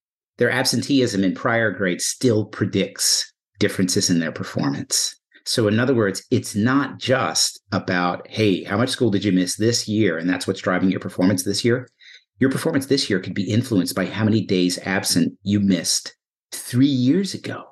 their 0.42 0.50
absenteeism 0.50 1.22
in 1.22 1.32
prior 1.37 1.70
grades 1.70 2.04
still 2.04 2.44
predicts 2.44 3.32
differences 3.61 4.11
in 4.11 4.18
their 4.18 4.32
performance. 4.32 5.14
So, 5.44 5.68
in 5.68 5.78
other 5.78 5.94
words, 5.94 6.26
it's 6.32 6.56
not 6.56 6.99
just 6.99 7.61
about, 7.70 8.26
hey, 8.28 8.64
how 8.64 8.76
much 8.76 8.88
school 8.88 9.12
did 9.12 9.22
you 9.22 9.30
miss 9.30 9.54
this 9.54 9.87
year? 9.87 10.18
And 10.18 10.28
that's 10.28 10.49
what's 10.49 10.61
driving 10.61 10.90
your 10.90 10.99
performance 10.99 11.44
this 11.44 11.64
year. 11.64 11.88
Your 12.40 12.50
performance 12.50 12.87
this 12.87 13.08
year 13.08 13.20
could 13.20 13.34
be 13.34 13.49
influenced 13.49 13.94
by 13.94 14.06
how 14.06 14.25
many 14.25 14.44
days 14.44 14.80
absent 14.84 15.32
you 15.44 15.61
missed 15.61 16.16
three 16.50 16.87
years 16.87 17.34
ago, 17.34 17.62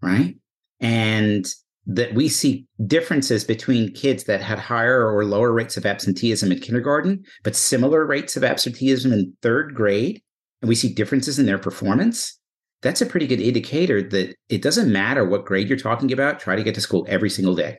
right? 0.00 0.36
And 0.78 1.52
that 1.86 2.14
we 2.14 2.28
see 2.28 2.68
differences 2.86 3.42
between 3.42 3.94
kids 3.94 4.24
that 4.24 4.40
had 4.40 4.60
higher 4.60 5.12
or 5.12 5.24
lower 5.24 5.52
rates 5.52 5.76
of 5.76 5.86
absenteeism 5.86 6.52
in 6.52 6.60
kindergarten, 6.60 7.24
but 7.42 7.56
similar 7.56 8.06
rates 8.06 8.36
of 8.36 8.44
absenteeism 8.44 9.12
in 9.12 9.36
third 9.42 9.74
grade, 9.74 10.22
and 10.62 10.68
we 10.68 10.74
see 10.74 10.92
differences 10.92 11.38
in 11.38 11.46
their 11.46 11.58
performance. 11.58 12.38
That's 12.80 13.00
a 13.00 13.06
pretty 13.06 13.26
good 13.26 13.40
indicator 13.40 14.02
that 14.02 14.34
it 14.48 14.62
doesn't 14.62 14.90
matter 14.90 15.24
what 15.24 15.44
grade 15.44 15.68
you're 15.68 15.78
talking 15.78 16.12
about, 16.12 16.40
try 16.40 16.56
to 16.56 16.62
get 16.62 16.74
to 16.76 16.80
school 16.80 17.04
every 17.08 17.30
single 17.30 17.54
day. 17.54 17.78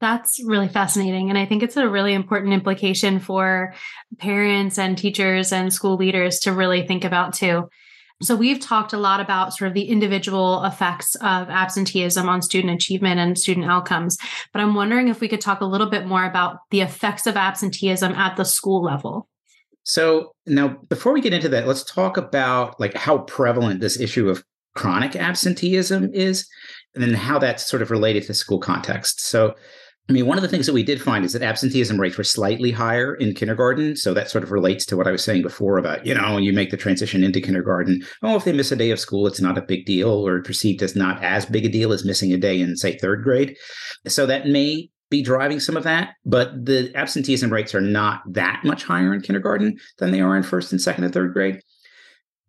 That's 0.00 0.42
really 0.44 0.68
fascinating. 0.68 1.30
And 1.30 1.38
I 1.38 1.46
think 1.46 1.62
it's 1.62 1.76
a 1.76 1.88
really 1.88 2.12
important 2.12 2.52
implication 2.52 3.18
for 3.18 3.74
parents 4.18 4.78
and 4.78 4.98
teachers 4.98 5.52
and 5.52 5.72
school 5.72 5.96
leaders 5.96 6.38
to 6.40 6.52
really 6.52 6.86
think 6.86 7.04
about 7.04 7.32
too. 7.32 7.68
So 8.22 8.34
we've 8.34 8.60
talked 8.60 8.94
a 8.94 8.98
lot 8.98 9.20
about 9.20 9.54
sort 9.54 9.68
of 9.68 9.74
the 9.74 9.88
individual 9.88 10.64
effects 10.64 11.14
of 11.16 11.48
absenteeism 11.50 12.28
on 12.28 12.40
student 12.40 12.74
achievement 12.74 13.20
and 13.20 13.38
student 13.38 13.66
outcomes. 13.66 14.16
But 14.52 14.60
I'm 14.60 14.74
wondering 14.74 15.08
if 15.08 15.20
we 15.20 15.28
could 15.28 15.40
talk 15.40 15.60
a 15.60 15.66
little 15.66 15.88
bit 15.88 16.06
more 16.06 16.24
about 16.24 16.58
the 16.70 16.80
effects 16.80 17.26
of 17.26 17.36
absenteeism 17.36 18.12
at 18.12 18.36
the 18.36 18.44
school 18.44 18.82
level. 18.82 19.28
So 19.86 20.32
now 20.46 20.78
before 20.88 21.12
we 21.12 21.20
get 21.20 21.32
into 21.32 21.48
that, 21.50 21.66
let's 21.66 21.84
talk 21.84 22.16
about 22.16 22.78
like 22.80 22.94
how 22.94 23.18
prevalent 23.18 23.80
this 23.80 24.00
issue 24.00 24.28
of 24.28 24.42
chronic 24.74 25.14
absenteeism 25.14 26.12
is 26.12 26.46
and 26.94 27.02
then 27.02 27.14
how 27.14 27.38
that's 27.38 27.64
sort 27.64 27.82
of 27.82 27.92
related 27.92 28.24
to 28.24 28.34
school 28.34 28.58
context. 28.58 29.20
So 29.20 29.54
I 30.08 30.12
mean, 30.12 30.26
one 30.26 30.38
of 30.38 30.42
the 30.42 30.48
things 30.48 30.66
that 30.66 30.72
we 30.72 30.82
did 30.82 31.00
find 31.00 31.24
is 31.24 31.32
that 31.32 31.42
absenteeism 31.42 32.00
rates 32.00 32.18
were 32.18 32.24
slightly 32.24 32.72
higher 32.72 33.14
in 33.14 33.34
kindergarten. 33.34 33.96
So 33.96 34.12
that 34.14 34.30
sort 34.30 34.44
of 34.44 34.52
relates 34.52 34.86
to 34.86 34.96
what 34.96 35.06
I 35.06 35.10
was 35.12 35.22
saying 35.24 35.42
before 35.42 35.78
about, 35.78 36.04
you 36.04 36.14
know, 36.14 36.36
you 36.36 36.52
make 36.52 36.70
the 36.70 36.76
transition 36.76 37.24
into 37.24 37.40
kindergarten. 37.40 38.02
Oh, 38.22 38.36
if 38.36 38.44
they 38.44 38.52
miss 38.52 38.70
a 38.70 38.76
day 38.76 38.90
of 38.90 39.00
school, 39.00 39.26
it's 39.26 39.40
not 39.40 39.58
a 39.58 39.62
big 39.62 39.84
deal 39.84 40.10
or 40.10 40.42
perceived 40.42 40.82
as 40.82 40.94
not 40.94 41.22
as 41.24 41.46
big 41.46 41.64
a 41.64 41.68
deal 41.68 41.92
as 41.92 42.04
missing 42.04 42.32
a 42.32 42.36
day 42.36 42.60
in, 42.60 42.76
say, 42.76 42.96
third 42.98 43.24
grade. 43.24 43.56
So 44.06 44.26
that 44.26 44.46
may 44.46 44.90
be 45.10 45.22
driving 45.22 45.60
some 45.60 45.76
of 45.76 45.84
that, 45.84 46.14
but 46.24 46.66
the 46.66 46.90
absenteeism 46.94 47.52
rates 47.52 47.74
are 47.74 47.80
not 47.80 48.22
that 48.26 48.62
much 48.64 48.84
higher 48.84 49.14
in 49.14 49.20
kindergarten 49.20 49.78
than 49.98 50.10
they 50.10 50.20
are 50.20 50.36
in 50.36 50.42
first 50.42 50.72
and 50.72 50.80
second 50.80 51.04
and 51.04 51.14
third 51.14 51.32
grade. 51.32 51.60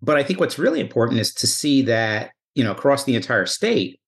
But 0.01 0.17
I 0.17 0.23
think 0.23 0.39
what's 0.39 0.59
really 0.59 0.79
important 0.79 1.19
is 1.19 1.33
to 1.35 1.47
see 1.47 1.81
that, 1.83 2.31
you 2.55 2.63
know, 2.63 2.71
across 2.71 3.03
the 3.03 3.15
entire 3.15 3.45
state, 3.45 3.99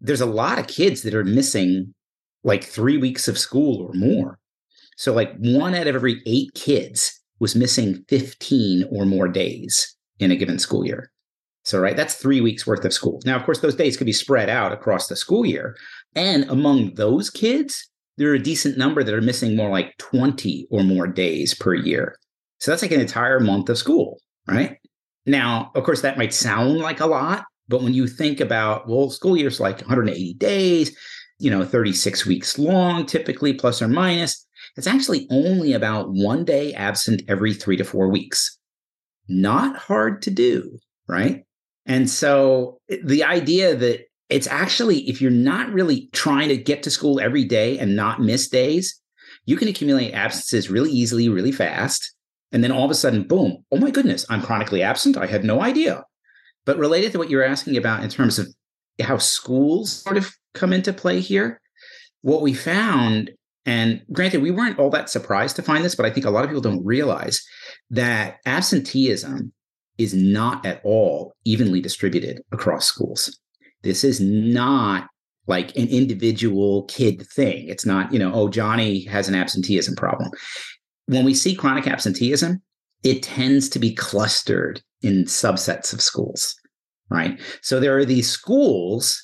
there's 0.00 0.20
a 0.20 0.26
lot 0.26 0.58
of 0.58 0.66
kids 0.66 1.02
that 1.02 1.14
are 1.14 1.24
missing 1.24 1.94
like 2.42 2.64
three 2.64 2.96
weeks 2.96 3.28
of 3.28 3.38
school 3.38 3.82
or 3.82 3.92
more. 3.94 4.38
So, 4.96 5.12
like 5.12 5.34
one 5.38 5.74
out 5.74 5.86
of 5.86 5.94
every 5.94 6.22
eight 6.26 6.52
kids 6.54 7.20
was 7.38 7.56
missing 7.56 8.04
15 8.08 8.88
or 8.90 9.06
more 9.06 9.28
days 9.28 9.96
in 10.18 10.30
a 10.30 10.36
given 10.36 10.58
school 10.58 10.84
year. 10.84 11.10
So, 11.64 11.78
right, 11.78 11.96
that's 11.96 12.14
three 12.14 12.40
weeks 12.40 12.66
worth 12.66 12.84
of 12.84 12.92
school. 12.92 13.20
Now, 13.24 13.36
of 13.36 13.44
course, 13.44 13.60
those 13.60 13.74
days 13.74 13.96
could 13.96 14.06
be 14.06 14.12
spread 14.12 14.48
out 14.48 14.72
across 14.72 15.08
the 15.08 15.16
school 15.16 15.44
year. 15.44 15.76
And 16.14 16.44
among 16.50 16.94
those 16.94 17.30
kids, 17.30 17.88
there 18.16 18.30
are 18.30 18.34
a 18.34 18.42
decent 18.42 18.76
number 18.76 19.02
that 19.02 19.14
are 19.14 19.22
missing 19.22 19.56
more 19.56 19.70
like 19.70 19.96
20 19.98 20.66
or 20.70 20.82
more 20.82 21.06
days 21.06 21.54
per 21.54 21.74
year. 21.74 22.16
So, 22.58 22.70
that's 22.70 22.82
like 22.82 22.92
an 22.92 23.00
entire 23.00 23.40
month 23.40 23.68
of 23.68 23.78
school, 23.78 24.20
right? 24.46 24.76
Now, 25.24 25.70
of 25.74 25.84
course, 25.84 26.02
that 26.02 26.18
might 26.18 26.34
sound 26.34 26.78
like 26.78 27.00
a 27.00 27.06
lot, 27.06 27.44
but 27.68 27.82
when 27.82 27.94
you 27.94 28.06
think 28.06 28.40
about, 28.40 28.88
well, 28.88 29.10
school 29.10 29.36
year's 29.36 29.60
like 29.60 29.78
180 29.78 30.34
days, 30.34 30.94
you 31.40 31.50
know 31.50 31.64
36 31.64 32.26
weeks 32.26 32.58
long 32.58 33.06
typically 33.06 33.54
plus 33.54 33.82
or 33.82 33.88
minus 33.88 34.46
it's 34.76 34.86
actually 34.86 35.26
only 35.30 35.72
about 35.72 36.10
one 36.10 36.44
day 36.44 36.72
absent 36.74 37.22
every 37.26 37.54
3 37.54 37.78
to 37.78 37.84
4 37.84 38.08
weeks 38.08 38.58
not 39.26 39.76
hard 39.76 40.22
to 40.22 40.30
do 40.30 40.78
right 41.08 41.44
and 41.86 42.08
so 42.08 42.78
eh, 42.90 42.98
the 43.04 43.24
idea 43.24 43.74
that 43.74 44.02
it's 44.30 44.46
actually 44.46 45.08
if 45.08 45.20
you're 45.20 45.30
not 45.30 45.72
really 45.72 46.08
trying 46.12 46.48
to 46.48 46.56
get 46.56 46.82
to 46.82 46.90
school 46.90 47.20
every 47.20 47.44
day 47.44 47.78
and 47.78 47.96
not 47.96 48.20
miss 48.20 48.48
days 48.48 49.00
you 49.44 49.56
can 49.56 49.68
accumulate 49.68 50.12
absences 50.12 50.70
really 50.70 50.90
easily 50.90 51.28
really 51.28 51.52
fast 51.52 52.14
and 52.52 52.64
then 52.64 52.72
all 52.72 52.84
of 52.84 52.90
a 52.90 52.94
sudden 52.94 53.22
boom 53.22 53.64
oh 53.72 53.78
my 53.78 53.90
goodness 53.90 54.24
i'm 54.30 54.42
chronically 54.42 54.82
absent 54.82 55.16
i 55.16 55.26
had 55.26 55.44
no 55.44 55.60
idea 55.60 56.04
but 56.64 56.78
related 56.78 57.12
to 57.12 57.18
what 57.18 57.30
you're 57.30 57.44
asking 57.44 57.76
about 57.76 58.02
in 58.02 58.10
terms 58.10 58.38
of 58.38 58.48
how 59.02 59.18
schools 59.18 60.02
sort 60.02 60.16
of 60.16 60.34
come 60.54 60.72
into 60.72 60.92
play 60.92 61.20
here. 61.20 61.60
What 62.22 62.42
we 62.42 62.54
found, 62.54 63.30
and 63.64 64.02
granted, 64.12 64.42
we 64.42 64.50
weren't 64.50 64.78
all 64.78 64.90
that 64.90 65.10
surprised 65.10 65.56
to 65.56 65.62
find 65.62 65.84
this, 65.84 65.94
but 65.94 66.06
I 66.06 66.10
think 66.10 66.26
a 66.26 66.30
lot 66.30 66.44
of 66.44 66.50
people 66.50 66.62
don't 66.62 66.84
realize 66.84 67.42
that 67.90 68.38
absenteeism 68.46 69.52
is 69.98 70.14
not 70.14 70.64
at 70.64 70.80
all 70.84 71.34
evenly 71.44 71.80
distributed 71.80 72.42
across 72.52 72.86
schools. 72.86 73.38
This 73.82 74.04
is 74.04 74.20
not 74.20 75.08
like 75.46 75.74
an 75.76 75.88
individual 75.88 76.84
kid 76.84 77.26
thing. 77.34 77.68
It's 77.68 77.86
not, 77.86 78.12
you 78.12 78.18
know, 78.18 78.32
oh, 78.32 78.48
Johnny 78.48 79.04
has 79.04 79.28
an 79.28 79.34
absenteeism 79.34 79.96
problem. 79.96 80.30
When 81.06 81.24
we 81.24 81.34
see 81.34 81.54
chronic 81.54 81.86
absenteeism, 81.86 82.62
it 83.02 83.22
tends 83.22 83.68
to 83.70 83.78
be 83.78 83.94
clustered 83.94 84.82
in 85.02 85.24
subsets 85.24 85.92
of 85.92 86.00
schools, 86.00 86.54
right? 87.08 87.40
So 87.62 87.80
there 87.80 87.96
are 87.96 88.04
these 88.04 88.30
schools 88.30 89.20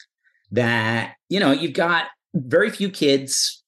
that, 0.50 1.14
you 1.28 1.38
know, 1.38 1.52
you've 1.52 1.74
got 1.74 2.06
very 2.34 2.70
few 2.70 2.90
kids 2.90 3.62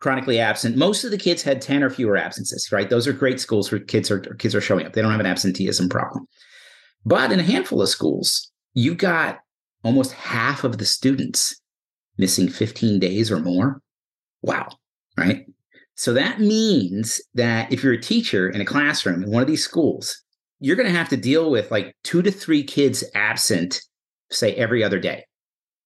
chronically 0.00 0.38
absent. 0.38 0.76
Most 0.76 1.04
of 1.04 1.10
the 1.10 1.18
kids 1.18 1.42
had 1.42 1.62
10 1.62 1.82
or 1.82 1.90
fewer 1.90 2.16
absences, 2.16 2.70
right? 2.70 2.90
Those 2.90 3.06
are 3.06 3.12
great 3.12 3.40
schools 3.40 3.72
where 3.72 3.80
kids 3.80 4.10
are 4.10 4.20
kids 4.20 4.54
are 4.54 4.60
showing 4.60 4.86
up. 4.86 4.92
They 4.92 5.02
don't 5.02 5.10
have 5.10 5.20
an 5.20 5.26
absenteeism 5.26 5.88
problem. 5.88 6.26
But 7.04 7.32
in 7.32 7.40
a 7.40 7.44
handful 7.44 7.80
of 7.80 7.88
schools, 7.88 8.50
you've 8.74 8.98
got 8.98 9.38
almost 9.86 10.12
half 10.12 10.64
of 10.64 10.78
the 10.78 10.84
students 10.84 11.60
missing 12.18 12.48
15 12.48 12.98
days 12.98 13.30
or 13.30 13.38
more. 13.38 13.80
Wow, 14.42 14.68
right? 15.16 15.46
So 15.94 16.12
that 16.12 16.40
means 16.40 17.20
that 17.34 17.72
if 17.72 17.82
you're 17.82 17.92
a 17.92 18.00
teacher 18.00 18.50
in 18.50 18.60
a 18.60 18.66
classroom 18.66 19.22
in 19.22 19.30
one 19.30 19.42
of 19.42 19.48
these 19.48 19.64
schools, 19.64 20.22
you're 20.60 20.76
going 20.76 20.88
to 20.88 20.98
have 20.98 21.08
to 21.10 21.16
deal 21.16 21.50
with 21.50 21.70
like 21.70 21.94
two 22.04 22.20
to 22.22 22.30
three 22.30 22.62
kids 22.62 23.04
absent, 23.14 23.80
say 24.30 24.54
every 24.54 24.82
other 24.82 24.98
day. 24.98 25.24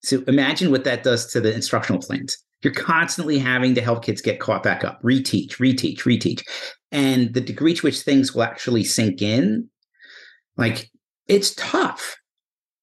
So 0.02 0.22
imagine 0.26 0.70
what 0.70 0.84
that 0.84 1.02
does 1.02 1.30
to 1.32 1.40
the 1.40 1.54
instructional 1.54 2.00
plans. 2.00 2.36
You're 2.62 2.72
constantly 2.72 3.38
having 3.38 3.74
to 3.74 3.82
help 3.82 4.04
kids 4.04 4.22
get 4.22 4.40
caught 4.40 4.62
back 4.62 4.82
up, 4.82 5.02
reteach, 5.02 5.56
reteach, 5.56 6.00
reteach. 6.00 6.42
And 6.90 7.34
the 7.34 7.40
degree 7.40 7.74
to 7.74 7.82
which 7.82 8.00
things 8.00 8.34
will 8.34 8.42
actually 8.42 8.84
sink 8.84 9.22
in, 9.22 9.68
like 10.56 10.90
it's 11.28 11.54
tough. 11.54 12.16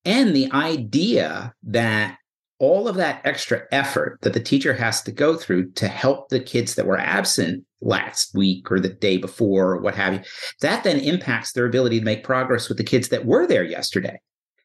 And 0.07 0.33
the 0.33 0.49
idea 0.53 1.53
that 1.63 2.17
all 2.59 2.87
of 2.87 2.95
that 2.95 3.21
extra 3.25 3.63
effort 3.73 4.19
that 4.21 4.31
the 4.31 4.39
teacher 4.39 4.73
has 4.73 5.03
to 5.03 5.11
go 5.11 5.35
through 5.35 5.71
to 5.73 5.89
help 5.89 6.29
the 6.29 6.39
kids 6.39 6.75
that 6.75 6.87
were 6.87 6.97
absent 6.97 7.65
last 7.81 8.33
week 8.33 8.71
or 8.71 8.79
the 8.79 8.87
day 8.87 9.17
before 9.17 9.73
or 9.73 9.81
what 9.81 9.95
have 9.95 10.13
you, 10.13 10.21
that 10.61 10.85
then 10.85 11.01
impacts 11.01 11.51
their 11.51 11.65
ability 11.65 11.99
to 11.99 12.05
make 12.05 12.23
progress 12.23 12.69
with 12.69 12.77
the 12.77 12.85
kids 12.85 13.09
that 13.09 13.25
were 13.25 13.45
there 13.45 13.65
yesterday. 13.65 14.17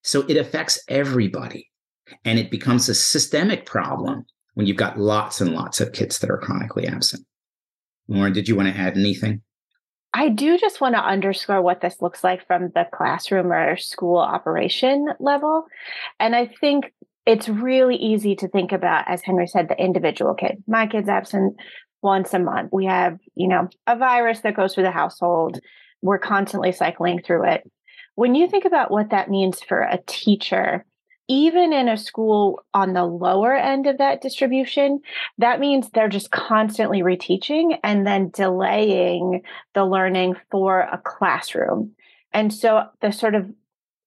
So 0.03 0.21
it 0.29 0.37
affects 0.37 0.81
everybody. 0.87 1.69
And 2.25 2.39
it 2.39 2.51
becomes 2.51 2.89
a 2.89 2.95
systemic 2.95 3.67
problem 3.67 4.25
when 4.55 4.69
you've 4.69 4.77
got 4.77 4.99
lots 4.99 5.41
and 5.41 5.53
lots 5.53 5.81
of 5.81 5.93
kids 5.93 6.21
that 6.21 6.31
are 6.31 6.39
chronically 6.39 6.87
absent. 6.87 7.27
Lauren, 8.07 8.33
did 8.33 8.49
you 8.49 8.55
want 8.55 8.73
to 8.73 8.81
add 8.81 8.97
anything? 8.97 9.43
I 10.14 10.28
do 10.28 10.59
just 10.59 10.81
want 10.81 10.95
to 10.95 11.00
underscore 11.00 11.62
what 11.62 11.81
this 11.81 12.02
looks 12.02 12.23
like 12.23 12.47
from 12.47 12.71
the 12.75 12.87
classroom 12.92 13.50
or 13.50 13.76
school 13.76 14.19
operation 14.19 15.09
level. 15.19 15.64
And 16.21 16.37
I 16.37 16.50
think 16.61 16.92
it's 17.25 17.49
really 17.49 17.97
easy 17.97 18.37
to 18.37 18.49
think 18.49 18.73
about, 18.73 19.04
as 19.09 19.23
Henry 19.23 19.47
said, 19.47 19.69
the 19.69 19.83
individual 19.83 20.35
kid. 20.35 20.62
My 20.66 20.87
kid's 20.87 21.09
absent 21.09 21.57
once 22.02 22.35
a 22.35 22.38
month. 22.38 22.71
We 22.73 22.87
have, 22.87 23.19
you 23.35 23.49
know, 23.49 23.69
a 23.87 23.97
virus 23.97 24.40
that 24.40 24.57
goes 24.57 24.75
through 24.75 24.85
the 24.85 24.90
household. 24.90 25.61
We're 26.02 26.19
constantly 26.19 26.73
cycling 26.73 27.23
through 27.23 27.49
it. 27.49 27.71
When 28.14 28.35
you 28.35 28.49
think 28.49 28.64
about 28.64 28.90
what 28.90 29.11
that 29.11 29.31
means 29.31 29.62
for 29.62 29.81
a 29.81 30.00
teacher, 30.07 30.85
even 31.33 31.73
in 31.73 31.89
a 31.89 31.97
school 31.97 32.62
on 32.75 32.93
the 32.93 33.07
lower 33.07 33.55
end 33.55 33.87
of 33.87 33.97
that 33.97 34.21
distribution, 34.21 35.01
that 35.39 35.61
means 35.61 35.89
they're 35.89 36.07
just 36.07 36.31
constantly 36.31 37.01
reteaching 37.01 37.79
and 37.83 38.07
then 38.07 38.29
delaying 38.35 39.41
the 39.73 39.87
learning 39.87 40.37
for 40.51 40.81
a 40.81 41.01
classroom. 41.03 41.93
And 42.35 42.53
so 42.53 42.85
the 43.01 43.12
sort 43.12 43.35
of 43.35 43.51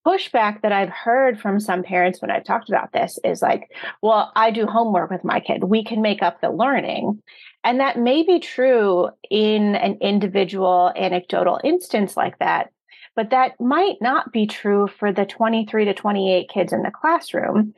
pushback 0.06 0.62
that 0.62 0.70
I've 0.70 0.90
heard 0.90 1.40
from 1.40 1.58
some 1.58 1.82
parents 1.82 2.22
when 2.22 2.30
I've 2.30 2.44
talked 2.44 2.68
about 2.68 2.92
this 2.92 3.18
is 3.24 3.42
like, 3.42 3.72
well, 4.02 4.30
I 4.36 4.52
do 4.52 4.64
homework 4.64 5.10
with 5.10 5.24
my 5.24 5.40
kid. 5.40 5.64
We 5.64 5.82
can 5.82 6.02
make 6.02 6.22
up 6.22 6.40
the 6.40 6.50
learning. 6.50 7.20
And 7.64 7.80
that 7.80 7.98
may 7.98 8.22
be 8.22 8.38
true 8.38 9.08
in 9.28 9.74
an 9.74 9.98
individual 10.00 10.92
anecdotal 10.94 11.58
instance 11.64 12.16
like 12.16 12.38
that, 12.38 12.70
but 13.16 13.30
that 13.30 13.58
might 13.60 13.96
not 14.00 14.30
be 14.30 14.46
true 14.46 14.86
for 14.86 15.12
the 15.12 15.26
23 15.26 15.86
to 15.86 15.94
28 15.94 16.48
kids 16.48 16.72
in 16.72 16.82
the 16.82 16.90
classroom. 16.90 17.74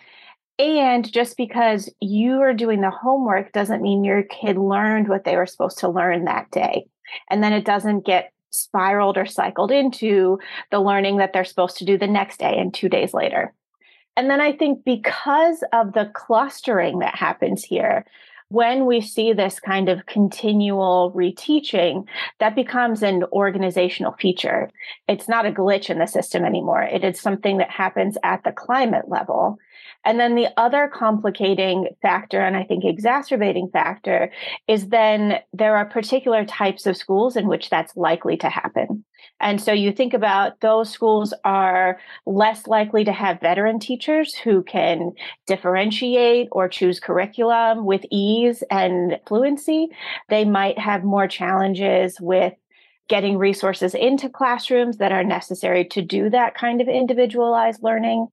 And 0.59 1.11
just 1.11 1.37
because 1.37 1.89
you 2.01 2.41
are 2.41 2.53
doing 2.53 2.81
the 2.81 2.91
homework 2.91 3.53
doesn't 3.53 3.81
mean 3.81 4.05
your 4.05 4.25
kid 4.25 4.59
learned 4.59 5.09
what 5.09 5.25
they 5.25 5.37
were 5.37 5.47
supposed 5.47 5.79
to 5.79 5.89
learn 5.89 6.25
that 6.25 6.51
day. 6.51 6.87
And 7.31 7.43
then 7.43 7.53
it 7.53 7.65
doesn't 7.65 8.05
get 8.05 8.33
spiraled 8.51 9.17
or 9.17 9.27
cycled 9.27 9.71
into 9.71 10.39
the 10.71 10.81
learning 10.81 11.19
that 11.19 11.33
they're 11.33 11.45
supposed 11.45 11.77
to 11.79 11.85
do 11.85 11.97
the 11.97 12.09
next 12.09 12.39
day 12.39 12.59
and 12.59 12.75
two 12.75 12.89
days 12.89 13.15
later. 13.15 13.55
And 14.17 14.29
then 14.29 14.41
I 14.41 14.53
think 14.53 14.85
because 14.85 15.63
of 15.73 15.93
the 15.93 16.11
clustering 16.13 16.99
that 16.99 17.15
happens 17.15 17.63
here, 17.63 18.05
when 18.51 18.87
we 18.87 19.01
see 19.01 19.33
this 19.33 19.61
kind 19.61 19.89
of 19.89 20.07
continual 20.07 21.13
reteaching, 21.15 22.07
that 22.39 22.55
becomes 22.55 23.03
an 23.03 23.25
organizational 23.33 24.13
feature. 24.13 24.71
It's 25.07 25.29
not 25.29 25.47
a 25.47 25.53
glitch 25.53 25.91
in 25.91 25.99
the 25.99 26.07
system 26.07 26.45
anymore. 26.45 26.83
It 26.83 27.05
is 27.05 27.21
something 27.21 27.59
that 27.59 27.71
happens 27.71 28.17
at 28.23 28.45
the 28.45 28.53
climate 28.53 29.09
level. 29.09 29.59
And 30.05 30.19
then 30.19 30.37
the 30.37 30.49
other 30.57 30.91
complicating 30.93 31.89
factor, 32.01 32.41
and 32.41 32.57
I 32.57 32.65
think 32.65 32.85
exacerbating 32.85 33.69
factor, 33.73 34.33
is 34.67 34.89
then 34.89 35.41
there 35.53 35.77
are 35.77 35.85
particular 35.85 36.45
types 36.45 36.87
of 36.87 36.97
schools 36.97 37.37
in 37.37 37.49
which 37.49 37.69
that's 37.69 37.97
likely 37.97 38.37
to 38.39 38.49
happen. 38.49 39.05
And 39.41 39.61
so 39.61 39.73
you 39.73 39.93
think 39.93 40.15
about 40.15 40.61
those 40.61 40.91
schools 40.91 41.35
are 41.45 42.01
less 42.27 42.67
likely 42.67 43.05
to 43.05 43.13
have 43.13 43.41
veteran 43.41 43.79
teachers 43.79 44.35
who 44.35 44.63
can 44.63 45.13
differentiate 45.47 46.49
or 46.53 46.69
choose 46.69 47.01
curriculum 47.01 47.85
with 47.85 48.05
ease 48.11 48.63
and 48.71 49.19
fluency. 49.27 49.89
They 50.29 50.45
might 50.45 50.79
have 50.79 51.05
more 51.05 51.29
challenges 51.29 52.21
with 52.21 52.55
getting 53.09 53.39
resources 53.39 53.95
into 53.95 54.29
classrooms 54.29 54.99
that 54.99 55.13
are 55.13 55.25
necessary 55.25 55.85
to 55.85 56.03
do 56.03 56.31
that 56.31 56.55
kind 56.55 56.81
of 56.81 56.89
individualized 56.89 57.83
learning. 57.83 58.29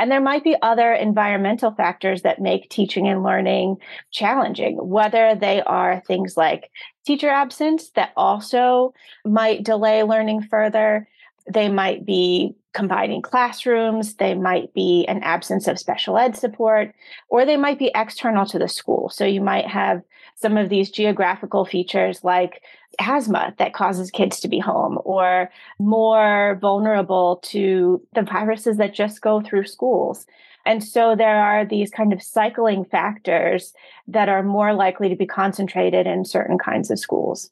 And 0.00 0.10
there 0.10 0.20
might 0.20 0.42
be 0.42 0.56
other 0.62 0.94
environmental 0.94 1.72
factors 1.72 2.22
that 2.22 2.40
make 2.40 2.70
teaching 2.70 3.06
and 3.06 3.22
learning 3.22 3.76
challenging, 4.10 4.78
whether 4.78 5.34
they 5.34 5.60
are 5.60 6.02
things 6.06 6.38
like 6.38 6.70
teacher 7.04 7.28
absence 7.28 7.90
that 7.90 8.12
also 8.16 8.94
might 9.26 9.62
delay 9.62 10.02
learning 10.02 10.40
further. 10.40 11.06
They 11.52 11.68
might 11.68 12.06
be 12.06 12.54
combining 12.72 13.20
classrooms, 13.20 14.14
they 14.14 14.32
might 14.32 14.72
be 14.72 15.04
an 15.06 15.22
absence 15.22 15.68
of 15.68 15.78
special 15.78 16.16
ed 16.16 16.34
support, 16.34 16.94
or 17.28 17.44
they 17.44 17.58
might 17.58 17.78
be 17.78 17.90
external 17.94 18.46
to 18.46 18.58
the 18.58 18.68
school. 18.68 19.10
So 19.10 19.26
you 19.26 19.42
might 19.42 19.66
have 19.66 20.00
some 20.36 20.56
of 20.56 20.68
these 20.68 20.90
geographical 20.90 21.64
features 21.64 22.24
like 22.24 22.62
asthma 22.98 23.54
that 23.58 23.74
causes 23.74 24.10
kids 24.10 24.40
to 24.40 24.48
be 24.48 24.58
home 24.58 24.98
or 25.04 25.50
more 25.78 26.58
vulnerable 26.60 27.40
to 27.44 28.00
the 28.14 28.22
viruses 28.22 28.76
that 28.78 28.94
just 28.94 29.20
go 29.20 29.40
through 29.40 29.64
schools. 29.64 30.26
And 30.66 30.84
so 30.84 31.16
there 31.16 31.42
are 31.42 31.64
these 31.64 31.90
kind 31.90 32.12
of 32.12 32.22
cycling 32.22 32.84
factors 32.84 33.72
that 34.08 34.28
are 34.28 34.42
more 34.42 34.74
likely 34.74 35.08
to 35.08 35.16
be 35.16 35.26
concentrated 35.26 36.06
in 36.06 36.24
certain 36.24 36.58
kinds 36.58 36.90
of 36.90 36.98
schools. 36.98 37.50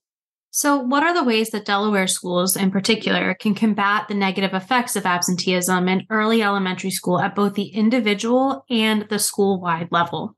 So, 0.50 0.78
what 0.78 1.02
are 1.02 1.12
the 1.12 1.24
ways 1.24 1.50
that 1.50 1.66
Delaware 1.66 2.06
schools 2.06 2.56
in 2.56 2.70
particular 2.70 3.34
can 3.34 3.54
combat 3.54 4.08
the 4.08 4.14
negative 4.14 4.54
effects 4.54 4.96
of 4.96 5.04
absenteeism 5.04 5.88
in 5.88 6.06
early 6.08 6.42
elementary 6.42 6.90
school 6.90 7.20
at 7.20 7.34
both 7.34 7.54
the 7.54 7.68
individual 7.68 8.64
and 8.70 9.06
the 9.10 9.18
school 9.18 9.60
wide 9.60 9.88
level? 9.90 10.37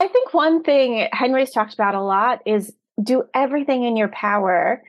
I 0.00 0.08
think 0.08 0.34
one 0.34 0.62
thing 0.62 1.08
Henry's 1.12 1.50
talked 1.50 1.74
about 1.74 1.94
a 1.94 2.02
lot 2.02 2.40
is 2.46 2.72
do 3.02 3.24
everything 3.34 3.84
in 3.84 3.96
your 3.96 4.08
power 4.08 4.82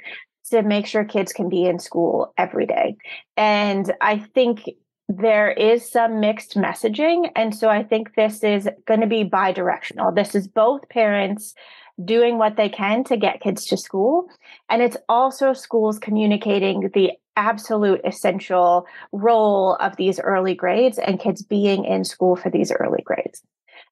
to 0.51 0.62
make 0.62 0.86
sure 0.86 1.03
kids 1.03 1.34
can 1.34 1.49
be 1.49 1.65
in 1.65 1.79
school 1.79 2.34
every 2.38 2.65
day. 2.65 2.97
And 3.36 3.93
I 4.01 4.19
think 4.19 4.69
there 5.10 5.51
is 5.51 5.89
some 5.89 6.19
mixed 6.19 6.55
messaging. 6.55 7.29
And 7.36 7.55
so 7.55 7.69
I 7.69 7.84
think 7.84 8.15
this 8.15 8.43
is 8.43 8.69
going 8.86 9.01
to 9.01 9.08
be 9.08 9.23
bi 9.23 9.51
directional. 9.51 10.12
This 10.12 10.36
is 10.36 10.47
both 10.47 10.88
parents 10.89 11.53
doing 12.03 12.38
what 12.38 12.58
they 12.58 12.69
can 12.69 13.03
to 13.05 13.17
get 13.17 13.41
kids 13.41 13.65
to 13.67 13.77
school. 13.77 14.27
And 14.69 14.81
it's 14.81 14.97
also 15.10 15.53
schools 15.53 15.99
communicating 15.99 16.91
the 16.93 17.12
absolute 17.36 18.01
essential 18.03 18.86
role 19.12 19.75
of 19.79 19.95
these 19.95 20.19
early 20.19 20.55
grades 20.55 20.99
and 20.99 21.19
kids 21.19 21.41
being 21.41 21.86
in 21.86 22.03
school 22.03 22.36
for 22.36 22.49
these 22.49 22.71
early 22.71 23.01
grades. 23.03 23.41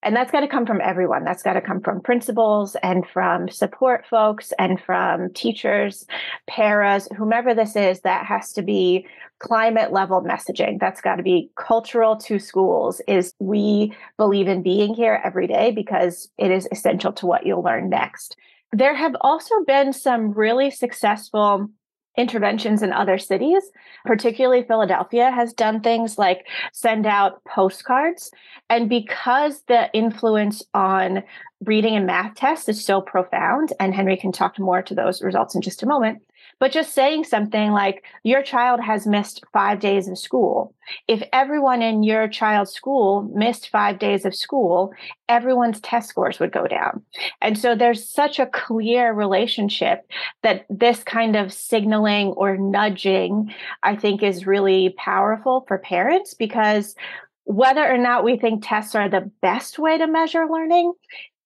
And 0.05 0.15
that's 0.15 0.31
got 0.31 0.41
to 0.41 0.47
come 0.47 0.67
from 0.67 0.81
everyone. 0.81 1.23
That's 1.23 1.41
got 1.41 1.53
to 1.53 1.61
come 1.61 1.81
from 1.81 1.99
principals 1.99 2.75
and 2.83 3.05
from 3.07 3.49
support 3.49 4.05
folks 4.05 4.53
and 4.59 4.79
from 4.79 5.33
teachers, 5.33 6.05
paras, 6.47 7.07
whomever 7.17 7.55
this 7.55 7.75
is, 7.75 8.01
that 8.01 8.23
has 8.27 8.53
to 8.53 8.61
be 8.61 9.07
climate 9.39 9.91
level 9.91 10.21
messaging. 10.21 10.79
That's 10.79 11.01
got 11.01 11.15
to 11.15 11.23
be 11.23 11.49
cultural 11.57 12.15
to 12.17 12.37
schools 12.37 13.01
is 13.07 13.33
we 13.39 13.93
believe 14.15 14.47
in 14.47 14.61
being 14.61 14.93
here 14.93 15.19
every 15.25 15.47
day 15.47 15.71
because 15.71 16.29
it 16.37 16.51
is 16.51 16.67
essential 16.71 17.11
to 17.13 17.25
what 17.25 17.45
you'll 17.47 17.63
learn 17.63 17.89
next. 17.89 18.37
There 18.71 18.95
have 18.95 19.15
also 19.21 19.55
been 19.65 19.91
some 19.91 20.33
really 20.33 20.69
successful 20.69 21.67
interventions 22.17 22.81
in 22.81 22.93
other 22.93 23.17
cities, 23.17 23.63
particularly 24.05 24.63
Philadelphia, 24.63 25.31
has 25.31 25.53
done 25.53 25.81
things 25.81 26.17
like 26.17 26.45
send 26.73 27.05
out 27.05 27.43
postcards. 27.45 28.31
And 28.69 28.89
because 28.89 29.63
the 29.67 29.89
influence 29.93 30.63
on 30.73 31.23
reading 31.63 31.95
and 31.95 32.05
math 32.05 32.35
tests 32.35 32.69
is 32.69 32.83
so 32.83 33.01
profound, 33.01 33.73
and 33.79 33.93
Henry 33.93 34.17
can 34.17 34.31
talk 34.31 34.59
more 34.59 34.81
to 34.81 34.95
those 34.95 35.21
results 35.21 35.55
in 35.55 35.61
just 35.61 35.83
a 35.83 35.87
moment, 35.87 36.21
but 36.59 36.71
just 36.71 36.93
saying 36.93 37.23
something 37.25 37.71
like, 37.71 38.03
your 38.23 38.41
child 38.41 38.79
has 38.79 39.05
missed 39.05 39.43
five 39.51 39.79
days 39.79 40.07
of 40.07 40.17
school. 40.17 40.73
If 41.07 41.23
everyone 41.33 41.81
in 41.81 42.03
your 42.03 42.27
child's 42.27 42.71
school 42.71 43.29
missed 43.33 43.69
five 43.69 43.99
days 43.99 44.25
of 44.25 44.35
school, 44.35 44.93
everyone's 45.27 45.81
test 45.81 46.09
scores 46.09 46.39
would 46.39 46.51
go 46.51 46.67
down. 46.67 47.03
And 47.41 47.57
so 47.57 47.75
there's 47.75 48.07
such 48.07 48.39
a 48.39 48.45
clear 48.45 49.13
relationship 49.13 50.09
that 50.43 50.65
this 50.69 51.03
kind 51.03 51.35
of 51.35 51.51
signaling 51.51 52.27
or 52.29 52.57
nudging, 52.57 53.53
I 53.83 53.95
think, 53.95 54.23
is 54.23 54.47
really 54.47 54.95
powerful 54.97 55.65
for 55.67 55.77
parents 55.77 56.33
because 56.33 56.95
whether 57.43 57.85
or 57.85 57.97
not 57.97 58.23
we 58.23 58.37
think 58.37 58.63
tests 58.63 58.95
are 58.95 59.09
the 59.09 59.29
best 59.41 59.77
way 59.77 59.97
to 59.97 60.07
measure 60.07 60.47
learning, 60.49 60.93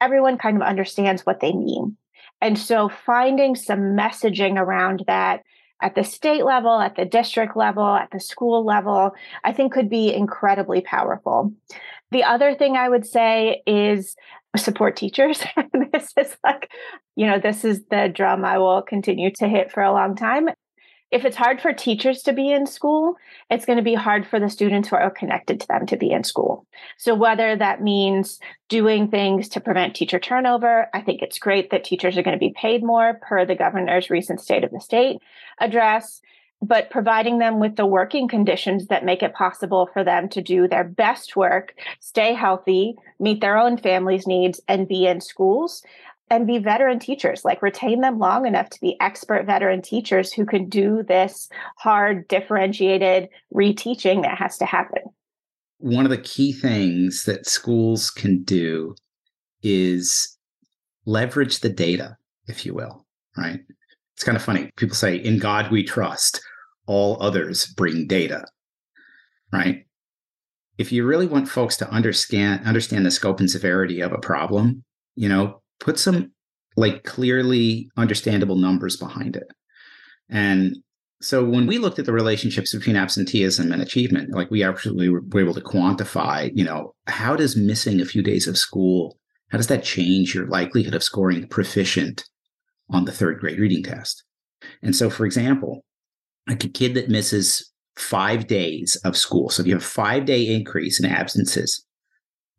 everyone 0.01 0.37
kind 0.37 0.55
of 0.55 0.63
understands 0.63 1.25
what 1.25 1.39
they 1.39 1.51
mean. 1.51 1.97
And 2.41 2.57
so 2.57 2.89
finding 2.89 3.55
some 3.55 3.95
messaging 3.95 4.57
around 4.57 5.03
that 5.07 5.43
at 5.81 5.95
the 5.95 6.03
state 6.03 6.43
level, 6.43 6.79
at 6.79 6.95
the 6.95 7.05
district 7.05 7.55
level, 7.55 7.95
at 7.95 8.11
the 8.11 8.19
school 8.19 8.65
level, 8.65 9.11
I 9.43 9.53
think 9.53 9.73
could 9.73 9.89
be 9.89 10.13
incredibly 10.13 10.81
powerful. 10.81 11.53
The 12.11 12.23
other 12.23 12.53
thing 12.53 12.75
I 12.75 12.89
would 12.89 13.05
say 13.05 13.61
is 13.65 14.15
support 14.57 14.95
teachers. 14.95 15.43
this 15.93 16.11
is 16.17 16.35
like, 16.43 16.69
you 17.15 17.25
know, 17.27 17.39
this 17.39 17.63
is 17.63 17.83
the 17.89 18.11
drum 18.13 18.43
I 18.43 18.57
will 18.57 18.81
continue 18.81 19.31
to 19.35 19.47
hit 19.47 19.71
for 19.71 19.83
a 19.83 19.93
long 19.93 20.15
time 20.15 20.49
if 21.11 21.25
it's 21.25 21.35
hard 21.35 21.59
for 21.59 21.73
teachers 21.73 22.21
to 22.23 22.33
be 22.33 22.51
in 22.51 22.67
school, 22.67 23.15
it's 23.49 23.65
going 23.65 23.77
to 23.77 23.83
be 23.83 23.95
hard 23.95 24.27
for 24.27 24.39
the 24.39 24.49
students 24.49 24.89
who 24.89 24.95
are 24.95 25.09
connected 25.09 25.59
to 25.59 25.67
them 25.67 25.85
to 25.87 25.97
be 25.97 26.11
in 26.11 26.23
school. 26.23 26.67
So, 26.97 27.15
whether 27.15 27.55
that 27.55 27.81
means 27.81 28.39
doing 28.67 29.09
things 29.09 29.49
to 29.49 29.59
prevent 29.59 29.95
teacher 29.95 30.19
turnover, 30.19 30.87
I 30.93 31.01
think 31.01 31.21
it's 31.21 31.39
great 31.39 31.71
that 31.71 31.83
teachers 31.83 32.17
are 32.17 32.23
going 32.23 32.37
to 32.37 32.39
be 32.39 32.53
paid 32.55 32.83
more 32.83 33.19
per 33.21 33.45
the 33.45 33.55
governor's 33.55 34.09
recent 34.09 34.39
State 34.39 34.63
of 34.63 34.71
the 34.71 34.79
State 34.79 35.17
address, 35.59 36.21
but 36.61 36.91
providing 36.91 37.39
them 37.39 37.59
with 37.59 37.75
the 37.75 37.85
working 37.85 38.27
conditions 38.27 38.87
that 38.87 39.05
make 39.05 39.23
it 39.23 39.33
possible 39.33 39.89
for 39.91 40.03
them 40.03 40.29
to 40.29 40.41
do 40.41 40.67
their 40.67 40.83
best 40.83 41.35
work, 41.35 41.73
stay 41.99 42.33
healthy, 42.33 42.95
meet 43.19 43.41
their 43.41 43.57
own 43.57 43.77
family's 43.77 44.27
needs, 44.27 44.61
and 44.67 44.87
be 44.87 45.07
in 45.07 45.21
schools 45.21 45.83
and 46.29 46.45
be 46.45 46.59
veteran 46.59 46.99
teachers, 46.99 47.43
like 47.43 47.61
retain 47.61 48.01
them 48.01 48.19
long 48.19 48.45
enough 48.45 48.69
to 48.69 48.81
be 48.81 48.99
expert 49.01 49.45
veteran 49.45 49.81
teachers 49.81 50.31
who 50.31 50.45
can 50.45 50.69
do 50.69 51.03
this 51.03 51.49
hard, 51.77 52.27
differentiated 52.27 53.29
reteaching 53.53 54.21
that 54.21 54.37
has 54.37 54.57
to 54.57 54.65
happen. 54.65 55.01
One 55.79 56.05
of 56.05 56.11
the 56.11 56.17
key 56.17 56.51
things 56.51 57.23
that 57.23 57.47
schools 57.47 58.11
can 58.11 58.43
do 58.43 58.95
is 59.63 60.37
leverage 61.05 61.59
the 61.61 61.69
data, 61.69 62.17
if 62.47 62.65
you 62.65 62.73
will, 62.73 63.05
right? 63.37 63.59
It's 64.15 64.23
kind 64.23 64.35
of 64.35 64.43
funny. 64.43 64.69
People 64.75 64.95
say, 64.95 65.15
in 65.15 65.39
God 65.39 65.71
we 65.71 65.83
trust, 65.83 66.41
all 66.85 67.17
others 67.21 67.65
bring 67.65 68.07
data, 68.07 68.45
right? 69.51 69.85
If 70.77 70.91
you 70.91 71.05
really 71.05 71.27
want 71.27 71.49
folks 71.49 71.77
to 71.77 71.89
understand 71.89 72.65
understand 72.65 73.05
the 73.05 73.11
scope 73.11 73.39
and 73.39 73.49
severity 73.49 74.01
of 74.01 74.11
a 74.11 74.17
problem, 74.17 74.83
you 75.15 75.29
know, 75.29 75.61
put 75.79 75.99
some 75.99 76.31
like 76.75 77.03
clearly 77.03 77.89
understandable 77.97 78.55
numbers 78.55 78.97
behind 78.97 79.35
it. 79.35 79.47
And 80.29 80.77
So 81.21 81.43
when 81.43 81.67
we 81.67 81.79
looked 81.79 81.99
at 81.99 82.05
the 82.05 82.13
relationships 82.13 82.73
between 82.73 82.95
absenteeism 82.95 83.73
and 83.73 83.81
achievement, 83.81 84.31
like 84.31 84.49
we 84.49 84.63
actually 84.63 85.09
were 85.09 85.21
able 85.39 85.53
to 85.53 85.61
quantify, 85.61 86.49
you 86.53 86.63
know, 86.63 86.93
how 87.07 87.35
does 87.35 87.57
missing 87.57 87.99
a 87.99 88.05
few 88.05 88.23
days 88.23 88.47
of 88.47 88.57
school, 88.57 89.17
how 89.51 89.57
does 89.57 89.67
that 89.67 89.83
change 89.83 90.33
your 90.33 90.47
likelihood 90.47 90.95
of 90.95 91.03
scoring 91.03 91.45
proficient 91.47 92.23
on 92.89 93.03
the 93.05 93.11
third 93.11 93.39
grade 93.39 93.59
reading 93.59 93.83
test? 93.83 94.23
And 94.81 94.95
so, 94.95 95.09
for 95.09 95.25
example, 95.25 95.83
like 96.47 96.63
a 96.63 96.69
kid 96.69 96.93
that 96.93 97.09
misses 97.09 97.69
five 97.97 98.47
days 98.47 98.95
of 99.03 99.17
school, 99.17 99.49
so 99.49 99.61
if 99.61 99.67
you 99.67 99.73
have 99.73 99.81
a 99.81 99.85
five 99.85 100.25
day 100.25 100.47
increase 100.47 100.99
in 101.03 101.09
absences, 101.09 101.85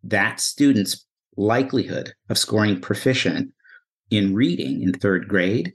that 0.04 0.38
student's 0.38 1.06
likelihood 1.36 2.12
of 2.28 2.38
scoring 2.38 2.80
proficient 2.80 3.52
in 4.10 4.34
reading 4.34 4.82
in 4.82 4.92
third 4.92 5.28
grade 5.28 5.72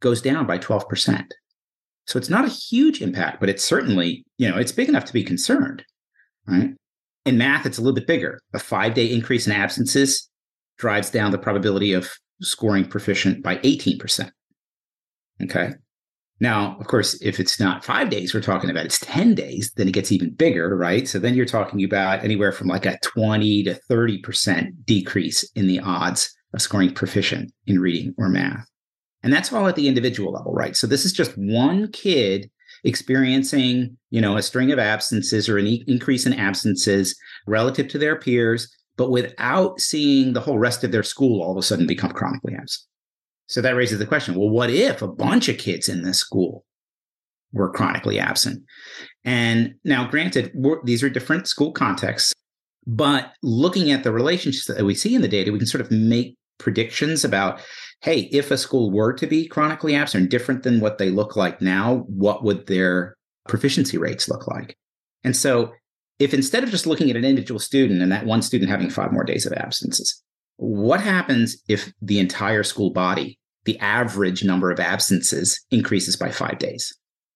goes 0.00 0.20
down 0.20 0.46
by 0.46 0.58
12%. 0.58 1.24
So 2.06 2.18
it's 2.18 2.28
not 2.28 2.44
a 2.44 2.48
huge 2.48 3.00
impact, 3.00 3.40
but 3.40 3.48
it's 3.48 3.64
certainly, 3.64 4.24
you 4.36 4.50
know, 4.50 4.58
it's 4.58 4.72
big 4.72 4.88
enough 4.88 5.06
to 5.06 5.12
be 5.12 5.24
concerned, 5.24 5.82
right? 6.46 6.74
In 7.24 7.38
math, 7.38 7.64
it's 7.64 7.78
a 7.78 7.80
little 7.80 7.94
bit 7.94 8.06
bigger. 8.06 8.38
A 8.52 8.58
five 8.58 8.92
day 8.92 9.06
increase 9.06 9.46
in 9.46 9.52
absences 9.52 10.28
drives 10.76 11.08
down 11.10 11.30
the 11.30 11.38
probability 11.38 11.94
of 11.94 12.10
scoring 12.42 12.86
proficient 12.86 13.42
by 13.42 13.56
18%. 13.58 14.30
Okay. 15.42 15.72
Now, 16.40 16.76
of 16.80 16.86
course, 16.88 17.14
if 17.22 17.38
it's 17.38 17.60
not 17.60 17.84
five 17.84 18.10
days, 18.10 18.34
we're 18.34 18.40
talking 18.40 18.68
about 18.68 18.86
it's 18.86 18.98
10 19.00 19.34
days, 19.34 19.72
then 19.76 19.88
it 19.88 19.94
gets 19.94 20.10
even 20.10 20.34
bigger, 20.34 20.76
right? 20.76 21.06
So 21.06 21.18
then 21.18 21.34
you're 21.34 21.46
talking 21.46 21.84
about 21.84 22.24
anywhere 22.24 22.52
from 22.52 22.66
like 22.66 22.86
a 22.86 22.98
20 23.02 23.64
to 23.64 23.80
30% 23.88 24.84
decrease 24.84 25.44
in 25.52 25.68
the 25.68 25.80
odds 25.80 26.34
of 26.52 26.60
scoring 26.60 26.92
proficient 26.92 27.52
in 27.66 27.78
reading 27.78 28.14
or 28.18 28.28
math. 28.28 28.66
And 29.22 29.32
that's 29.32 29.52
all 29.52 29.66
at 29.68 29.76
the 29.76 29.88
individual 29.88 30.32
level, 30.32 30.52
right? 30.52 30.76
So 30.76 30.86
this 30.86 31.04
is 31.04 31.12
just 31.12 31.32
one 31.38 31.90
kid 31.92 32.50
experiencing, 32.84 33.96
you 34.10 34.20
know, 34.20 34.36
a 34.36 34.42
string 34.42 34.70
of 34.70 34.78
absences 34.78 35.48
or 35.48 35.56
an 35.56 35.66
e- 35.66 35.84
increase 35.86 36.26
in 36.26 36.34
absences 36.34 37.16
relative 37.46 37.88
to 37.88 37.98
their 37.98 38.16
peers, 38.16 38.74
but 38.96 39.10
without 39.10 39.80
seeing 39.80 40.32
the 40.32 40.40
whole 40.40 40.58
rest 40.58 40.84
of 40.84 40.92
their 40.92 41.02
school 41.02 41.42
all 41.42 41.52
of 41.52 41.56
a 41.56 41.62
sudden 41.62 41.86
become 41.86 42.10
chronically 42.10 42.54
absent. 42.54 42.86
So 43.46 43.60
that 43.60 43.76
raises 43.76 43.98
the 43.98 44.06
question, 44.06 44.34
well, 44.34 44.48
what 44.48 44.70
if 44.70 45.02
a 45.02 45.08
bunch 45.08 45.48
of 45.48 45.58
kids 45.58 45.88
in 45.88 46.02
this 46.02 46.18
school 46.18 46.64
were 47.52 47.70
chronically 47.70 48.18
absent? 48.18 48.62
And 49.24 49.74
now 49.84 50.08
granted, 50.08 50.52
these 50.84 51.02
are 51.02 51.10
different 51.10 51.46
school 51.46 51.72
contexts, 51.72 52.32
but 52.86 53.32
looking 53.42 53.90
at 53.90 54.02
the 54.02 54.12
relationships 54.12 54.66
that 54.66 54.84
we 54.84 54.94
see 54.94 55.14
in 55.14 55.22
the 55.22 55.28
data, 55.28 55.52
we 55.52 55.58
can 55.58 55.66
sort 55.66 55.82
of 55.82 55.90
make 55.90 56.36
predictions 56.58 57.24
about 57.24 57.60
hey, 58.04 58.28
if 58.32 58.50
a 58.50 58.58
school 58.58 58.90
were 58.90 59.14
to 59.14 59.26
be 59.26 59.48
chronically 59.48 59.94
absent, 59.94 60.30
different 60.30 60.62
than 60.62 60.78
what 60.78 60.98
they 60.98 61.08
look 61.08 61.36
like 61.36 61.62
now, 61.62 62.04
what 62.06 62.44
would 62.44 62.66
their 62.66 63.16
proficiency 63.48 63.96
rates 63.96 64.28
look 64.28 64.46
like? 64.46 64.76
And 65.24 65.34
so, 65.34 65.72
if 66.18 66.34
instead 66.34 66.62
of 66.62 66.70
just 66.70 66.86
looking 66.86 67.08
at 67.08 67.16
an 67.16 67.24
individual 67.24 67.58
student 67.58 68.02
and 68.02 68.12
that 68.12 68.26
one 68.26 68.42
student 68.42 68.70
having 68.70 68.90
five 68.90 69.10
more 69.10 69.24
days 69.24 69.46
of 69.46 69.54
absences, 69.54 70.22
what 70.56 71.00
happens 71.00 71.56
if 71.68 71.92
the 72.00 72.18
entire 72.18 72.62
school 72.62 72.90
body, 72.90 73.38
the 73.64 73.78
average 73.78 74.44
number 74.44 74.70
of 74.70 74.80
absences 74.80 75.64
increases 75.70 76.16
by 76.16 76.30
five 76.30 76.58
days? 76.58 76.92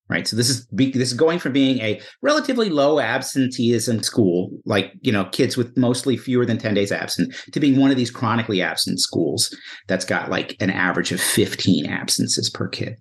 right? 0.09 0.27
So 0.27 0.37
this 0.37 0.49
is 0.49 0.67
this 0.71 1.09
is 1.09 1.15
going 1.15 1.39
from 1.39 1.53
being 1.53 1.79
a 1.81 2.01
relatively 2.23 2.71
low 2.71 2.99
absenteeism 2.99 4.03
school, 4.03 4.51
like 4.65 4.93
you 5.03 5.13
know 5.13 5.27
kids 5.27 5.57
with 5.57 5.77
mostly 5.77 6.17
fewer 6.17 6.47
than 6.47 6.59
ten 6.59 6.75
days 6.75 6.93
absent, 6.93 7.35
to 7.53 7.61
being 7.61 7.79
one 7.79 7.91
of 7.91 7.97
these 7.97 8.11
chronically 8.11 8.63
absent 8.63 9.01
schools 9.01 9.55
that's 9.87 10.05
got 10.05 10.31
like 10.31 10.57
an 10.61 10.71
average 10.71 11.13
of 11.13 11.21
fifteen 11.21 11.87
absences 11.87 12.51
per 12.51 12.69
kid. 12.69 12.97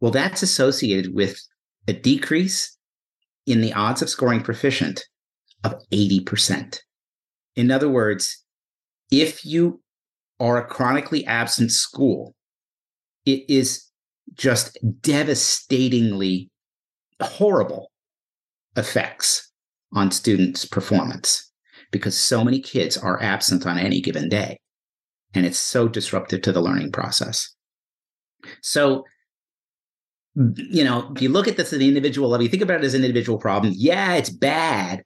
Well, 0.00 0.12
that's 0.12 0.42
associated 0.42 1.14
with 1.14 1.40
a 1.88 1.92
decrease 1.92 2.76
in 3.46 3.60
the 3.60 3.72
odds 3.72 4.02
of 4.02 4.10
scoring 4.10 4.42
proficient 4.42 5.04
of 5.64 5.74
eighty 5.92 6.20
percent. 6.20 6.82
In 7.56 7.70
other 7.70 7.88
words, 7.88 8.44
if 9.10 9.44
you 9.44 9.80
are 10.40 10.58
a 10.58 10.66
chronically 10.66 11.26
absent 11.26 11.72
school, 11.72 12.34
it 13.26 13.44
is 13.48 13.84
just 14.34 14.78
devastatingly 15.00 16.50
horrible 17.20 17.90
effects 18.76 19.50
on 19.92 20.10
students' 20.10 20.64
performance 20.64 21.50
because 21.90 22.16
so 22.16 22.44
many 22.44 22.60
kids 22.60 22.96
are 22.96 23.22
absent 23.22 23.66
on 23.66 23.78
any 23.78 24.00
given 24.00 24.28
day. 24.28 24.58
And 25.34 25.44
it's 25.44 25.58
so 25.58 25.88
disruptive 25.88 26.42
to 26.42 26.52
the 26.52 26.60
learning 26.60 26.92
process. 26.92 27.54
So, 28.62 29.04
you 30.34 30.84
know, 30.84 31.10
if 31.14 31.22
you 31.22 31.28
look 31.28 31.48
at 31.48 31.56
this 31.56 31.72
at 31.72 31.80
the 31.80 31.88
individual 31.88 32.28
level, 32.28 32.44
you 32.44 32.50
think 32.50 32.62
about 32.62 32.80
it 32.80 32.84
as 32.84 32.94
an 32.94 33.04
individual 33.04 33.38
problem. 33.38 33.74
Yeah, 33.76 34.14
it's 34.14 34.30
bad. 34.30 35.02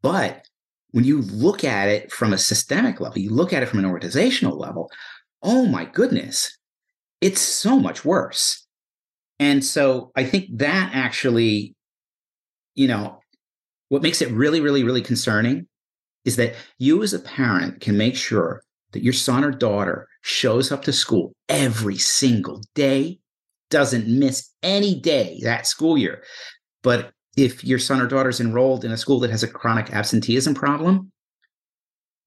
But 0.00 0.46
when 0.92 1.04
you 1.04 1.22
look 1.22 1.64
at 1.64 1.88
it 1.88 2.12
from 2.12 2.32
a 2.32 2.38
systemic 2.38 3.00
level, 3.00 3.18
you 3.18 3.30
look 3.30 3.52
at 3.52 3.62
it 3.62 3.68
from 3.68 3.78
an 3.78 3.86
organizational 3.86 4.58
level, 4.58 4.90
oh 5.42 5.66
my 5.66 5.84
goodness, 5.84 6.56
it's 7.20 7.40
so 7.40 7.78
much 7.78 8.04
worse. 8.04 8.66
And 9.38 9.64
so 9.64 10.12
I 10.14 10.24
think 10.24 10.46
that 10.58 10.90
actually, 10.94 11.74
you 12.74 12.86
know, 12.86 13.20
what 13.88 14.02
makes 14.02 14.22
it 14.22 14.30
really, 14.30 14.60
really, 14.60 14.84
really 14.84 15.02
concerning 15.02 15.66
is 16.24 16.36
that 16.36 16.54
you 16.78 17.02
as 17.02 17.12
a 17.12 17.18
parent 17.18 17.80
can 17.80 17.96
make 17.96 18.14
sure 18.14 18.62
that 18.92 19.02
your 19.02 19.12
son 19.12 19.44
or 19.44 19.50
daughter 19.50 20.06
shows 20.22 20.70
up 20.70 20.82
to 20.84 20.92
school 20.92 21.32
every 21.48 21.96
single 21.96 22.62
day, 22.74 23.18
doesn't 23.70 24.06
miss 24.06 24.50
any 24.62 25.00
day 25.00 25.40
that 25.42 25.66
school 25.66 25.96
year. 25.96 26.22
But 26.82 27.10
if 27.36 27.64
your 27.64 27.78
son 27.78 28.00
or 28.00 28.06
daughter 28.06 28.28
is 28.28 28.40
enrolled 28.40 28.84
in 28.84 28.92
a 28.92 28.96
school 28.96 29.20
that 29.20 29.30
has 29.30 29.42
a 29.42 29.48
chronic 29.48 29.92
absenteeism 29.92 30.54
problem, 30.54 31.10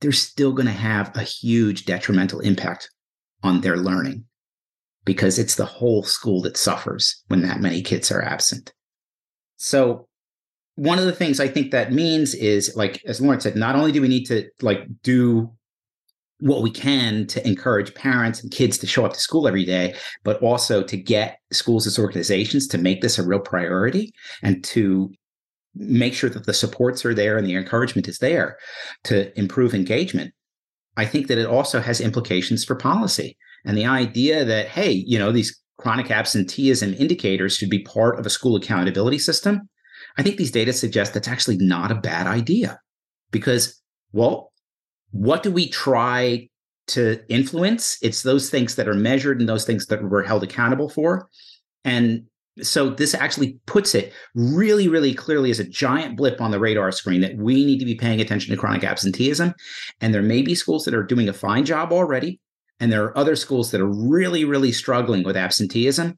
they're 0.01 0.11
still 0.11 0.51
going 0.51 0.65
to 0.65 0.71
have 0.71 1.15
a 1.15 1.21
huge 1.21 1.85
detrimental 1.85 2.39
impact 2.39 2.89
on 3.43 3.61
their 3.61 3.77
learning 3.77 4.25
because 5.05 5.37
it's 5.37 5.55
the 5.55 5.65
whole 5.65 6.03
school 6.03 6.41
that 6.41 6.57
suffers 6.57 7.23
when 7.27 7.41
that 7.43 7.61
many 7.61 7.81
kids 7.81 8.11
are 8.11 8.23
absent. 8.23 8.73
So 9.57 10.07
one 10.75 10.99
of 10.99 11.05
the 11.05 11.13
things 11.13 11.39
I 11.39 11.47
think 11.47 11.71
that 11.71 11.93
means 11.93 12.33
is 12.33 12.75
like 12.75 13.01
as 13.05 13.21
Lauren 13.21 13.39
said, 13.39 13.55
not 13.55 13.75
only 13.75 13.91
do 13.91 14.01
we 14.01 14.07
need 14.07 14.25
to 14.25 14.49
like 14.61 14.85
do 15.03 15.51
what 16.39 16.61
we 16.61 16.69
can 16.71 17.25
to 17.27 17.45
encourage 17.47 17.93
parents 17.95 18.41
and 18.41 18.51
kids 18.51 18.77
to 18.77 18.87
show 18.87 19.05
up 19.05 19.13
to 19.13 19.19
school 19.19 19.47
every 19.47 19.65
day, 19.65 19.95
but 20.23 20.41
also 20.41 20.83
to 20.83 20.97
get 20.97 21.39
schools 21.51 21.87
as 21.87 21.97
organizations 21.97 22.67
to 22.67 22.77
make 22.77 23.01
this 23.01 23.17
a 23.17 23.25
real 23.25 23.39
priority 23.39 24.13
and 24.41 24.63
to 24.63 25.11
make 25.75 26.13
sure 26.13 26.29
that 26.29 26.45
the 26.45 26.53
supports 26.53 27.05
are 27.05 27.13
there 27.13 27.37
and 27.37 27.47
the 27.47 27.55
encouragement 27.55 28.07
is 28.07 28.19
there 28.19 28.57
to 29.03 29.37
improve 29.37 29.73
engagement. 29.73 30.33
I 30.97 31.05
think 31.05 31.27
that 31.27 31.37
it 31.37 31.47
also 31.47 31.81
has 31.81 31.99
implications 31.99 32.63
for 32.63 32.75
policy. 32.75 33.37
And 33.65 33.77
the 33.77 33.85
idea 33.85 34.45
that, 34.45 34.67
hey, 34.67 34.91
you 34.91 35.19
know, 35.19 35.31
these 35.31 35.59
chronic 35.77 36.11
absenteeism 36.11 36.93
indicators 36.93 37.57
should 37.57 37.69
be 37.69 37.79
part 37.79 38.19
of 38.19 38.25
a 38.25 38.29
school 38.29 38.55
accountability 38.55 39.19
system, 39.19 39.69
I 40.17 40.23
think 40.23 40.37
these 40.37 40.51
data 40.51 40.71
suggest 40.71 41.13
that's 41.13 41.27
actually 41.27 41.57
not 41.57 41.91
a 41.91 41.95
bad 41.95 42.27
idea. 42.27 42.79
Because, 43.31 43.81
well, 44.13 44.53
what 45.11 45.43
do 45.43 45.51
we 45.51 45.69
try 45.69 46.49
to 46.87 47.19
influence? 47.29 47.97
It's 48.01 48.23
those 48.23 48.49
things 48.49 48.75
that 48.75 48.87
are 48.87 48.93
measured 48.93 49.39
and 49.39 49.49
those 49.49 49.65
things 49.65 49.87
that 49.87 50.03
we're 50.03 50.23
held 50.23 50.43
accountable 50.43 50.89
for. 50.89 51.27
And 51.83 52.25
so 52.61 52.89
this 52.89 53.13
actually 53.13 53.59
puts 53.65 53.93
it 53.95 54.13
really, 54.33 54.87
really 54.87 55.13
clearly 55.13 55.51
as 55.51 55.59
a 55.59 55.67
giant 55.67 56.15
blip 56.15 56.39
on 56.39 56.51
the 56.51 56.59
radar 56.59 56.91
screen 56.91 57.21
that 57.21 57.35
we 57.35 57.65
need 57.65 57.79
to 57.79 57.85
be 57.85 57.95
paying 57.95 58.21
attention 58.21 58.51
to 58.51 58.59
chronic 58.59 58.83
absenteeism. 58.83 59.53
And 59.99 60.13
there 60.13 60.21
may 60.21 60.41
be 60.41 60.55
schools 60.55 60.85
that 60.85 60.93
are 60.93 61.03
doing 61.03 61.27
a 61.27 61.33
fine 61.33 61.65
job 61.65 61.91
already. 61.91 62.39
And 62.79 62.91
there 62.91 63.03
are 63.03 63.17
other 63.17 63.35
schools 63.35 63.71
that 63.71 63.81
are 63.81 63.91
really, 63.91 64.45
really 64.45 64.71
struggling 64.71 65.23
with 65.23 65.37
absenteeism. 65.37 66.17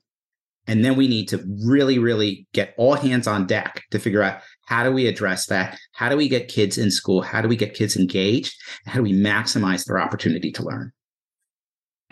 And 0.68 0.84
then 0.84 0.96
we 0.96 1.08
need 1.08 1.28
to 1.30 1.44
really, 1.66 1.98
really 1.98 2.46
get 2.54 2.74
all 2.78 2.96
hands 2.96 3.26
on 3.26 3.48
deck 3.48 3.84
to 3.92 4.00
figure 4.00 4.22
out 4.22 4.42
how 4.68 4.84
do 4.84 4.92
we 4.92 5.08
address 5.08 5.46
that? 5.46 5.80
How 5.94 6.10
do 6.10 6.18
we 6.18 6.28
get 6.28 6.50
kids 6.50 6.78
in 6.78 6.92
school? 6.92 7.22
How 7.22 7.42
do 7.42 7.48
we 7.48 7.56
get 7.56 7.74
kids 7.74 7.96
engaged? 7.96 8.54
How 8.86 8.98
do 8.98 9.02
we 9.02 9.14
maximize 9.14 9.86
their 9.86 9.98
opportunity 9.98 10.52
to 10.52 10.64
learn? 10.64 10.92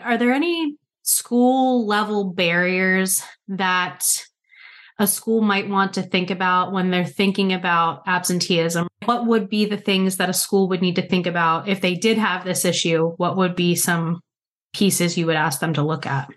Are 0.00 0.16
there 0.16 0.32
any 0.32 0.76
school 1.02 1.86
level 1.86 2.32
barriers 2.32 3.22
that 3.48 4.06
a 4.98 5.06
school 5.06 5.42
might 5.42 5.68
want 5.68 5.92
to 5.94 6.02
think 6.02 6.30
about 6.30 6.72
when 6.72 6.90
they're 6.90 7.04
thinking 7.04 7.52
about 7.52 8.02
absenteeism? 8.06 8.88
What 9.04 9.26
would 9.26 9.50
be 9.50 9.66
the 9.66 9.76
things 9.76 10.16
that 10.16 10.30
a 10.30 10.34
school 10.34 10.70
would 10.70 10.80
need 10.80 10.96
to 10.96 11.06
think 11.06 11.26
about 11.26 11.68
if 11.68 11.82
they 11.82 11.94
did 11.94 12.16
have 12.16 12.44
this 12.44 12.64
issue? 12.64 13.10
What 13.18 13.36
would 13.36 13.54
be 13.54 13.74
some 13.74 14.20
pieces 14.72 15.18
you 15.18 15.26
would 15.26 15.36
ask 15.36 15.60
them 15.60 15.74
to 15.74 15.82
look 15.82 16.06
at? 16.06 16.30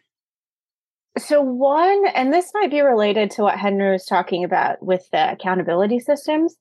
So, 1.18 1.42
one, 1.42 2.06
and 2.14 2.32
this 2.32 2.52
might 2.54 2.70
be 2.70 2.82
related 2.82 3.32
to 3.32 3.42
what 3.42 3.58
Henry 3.58 3.92
was 3.92 4.06
talking 4.06 4.44
about 4.44 4.82
with 4.84 5.10
the 5.12 5.32
accountability 5.32 6.00
systems, 6.00 6.56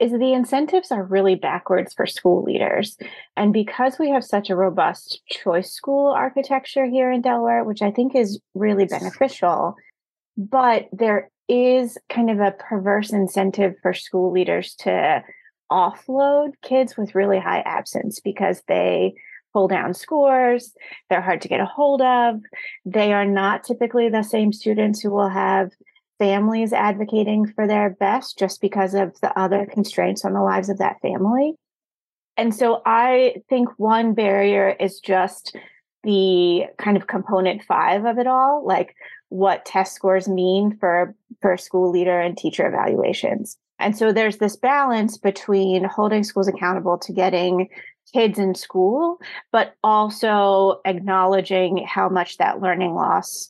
is 0.00 0.10
the 0.10 0.32
incentives 0.32 0.90
are 0.90 1.04
really 1.04 1.34
backwards 1.34 1.92
for 1.92 2.06
school 2.06 2.42
leaders. 2.42 2.96
And 3.36 3.52
because 3.52 3.98
we 3.98 4.08
have 4.10 4.24
such 4.24 4.48
a 4.48 4.56
robust 4.56 5.20
choice 5.28 5.70
school 5.70 6.08
architecture 6.08 6.86
here 6.86 7.12
in 7.12 7.20
Delaware, 7.20 7.62
which 7.62 7.82
I 7.82 7.90
think 7.90 8.14
is 8.16 8.40
really 8.54 8.86
beneficial, 8.86 9.76
but 10.36 10.88
there 10.92 11.30
is 11.48 11.98
kind 12.08 12.30
of 12.30 12.40
a 12.40 12.52
perverse 12.52 13.12
incentive 13.12 13.74
for 13.82 13.92
school 13.92 14.32
leaders 14.32 14.74
to 14.76 15.22
offload 15.70 16.52
kids 16.62 16.96
with 16.96 17.14
really 17.14 17.38
high 17.38 17.60
absence 17.60 18.18
because 18.18 18.62
they 18.66 19.14
pull 19.52 19.68
down 19.68 19.94
scores, 19.94 20.74
they're 21.08 21.20
hard 21.20 21.40
to 21.42 21.48
get 21.48 21.60
a 21.60 21.66
hold 21.66 22.02
of, 22.02 22.40
they 22.84 23.12
are 23.12 23.26
not 23.26 23.64
typically 23.64 24.08
the 24.08 24.22
same 24.22 24.52
students 24.52 25.00
who 25.00 25.10
will 25.10 25.28
have 25.28 25.70
families 26.18 26.72
advocating 26.72 27.46
for 27.46 27.66
their 27.66 27.90
best 27.90 28.38
just 28.38 28.60
because 28.60 28.94
of 28.94 29.18
the 29.20 29.38
other 29.38 29.66
constraints 29.66 30.24
on 30.24 30.34
the 30.34 30.42
lives 30.42 30.68
of 30.68 30.78
that 30.78 31.00
family. 31.00 31.54
And 32.36 32.54
so 32.54 32.82
I 32.86 33.36
think 33.48 33.68
one 33.76 34.14
barrier 34.14 34.76
is 34.78 35.00
just 35.00 35.56
the 36.04 36.64
kind 36.78 36.96
of 36.96 37.06
component 37.06 37.62
five 37.64 38.04
of 38.04 38.18
it 38.18 38.26
all, 38.26 38.64
like 38.66 38.94
what 39.28 39.64
test 39.64 39.94
scores 39.94 40.28
mean 40.28 40.76
for, 40.78 41.14
for 41.40 41.56
school 41.56 41.90
leader 41.90 42.20
and 42.20 42.36
teacher 42.36 42.66
evaluations. 42.66 43.56
And 43.78 43.96
so 43.96 44.12
there's 44.12 44.38
this 44.38 44.56
balance 44.56 45.16
between 45.16 45.84
holding 45.84 46.22
schools 46.22 46.48
accountable 46.48 46.98
to 46.98 47.12
getting 47.12 47.68
kids 48.12 48.38
in 48.38 48.54
school, 48.54 49.18
but 49.52 49.74
also 49.82 50.80
acknowledging 50.84 51.84
how 51.86 52.08
much 52.08 52.38
that 52.38 52.60
learning 52.60 52.94
loss 52.94 53.48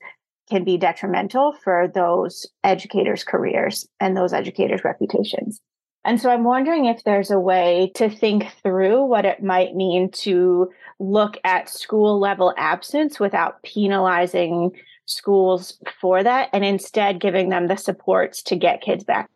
can 0.48 0.64
be 0.64 0.76
detrimental 0.76 1.52
for 1.52 1.88
those 1.94 2.46
educators' 2.64 3.24
careers 3.24 3.86
and 4.00 4.16
those 4.16 4.32
educators' 4.32 4.84
reputations. 4.84 5.60
And 6.04 6.20
so 6.20 6.30
I'm 6.30 6.44
wondering 6.44 6.86
if 6.86 7.04
there's 7.04 7.30
a 7.30 7.38
way 7.38 7.92
to 7.94 8.08
think 8.08 8.50
through 8.62 9.04
what 9.04 9.26
it 9.26 9.42
might 9.42 9.74
mean 9.74 10.10
to 10.22 10.70
look 10.98 11.36
at 11.44 11.68
school 11.68 12.18
level 12.18 12.54
absence 12.56 13.20
without 13.20 13.62
penalizing 13.62 14.72
schools 15.04 15.78
for 16.00 16.22
that 16.22 16.48
and 16.52 16.64
instead 16.64 17.20
giving 17.20 17.48
them 17.48 17.68
the 17.68 17.76
supports 17.76 18.42
to 18.44 18.56
get 18.56 18.80
kids 18.80 19.04
back 19.04 19.28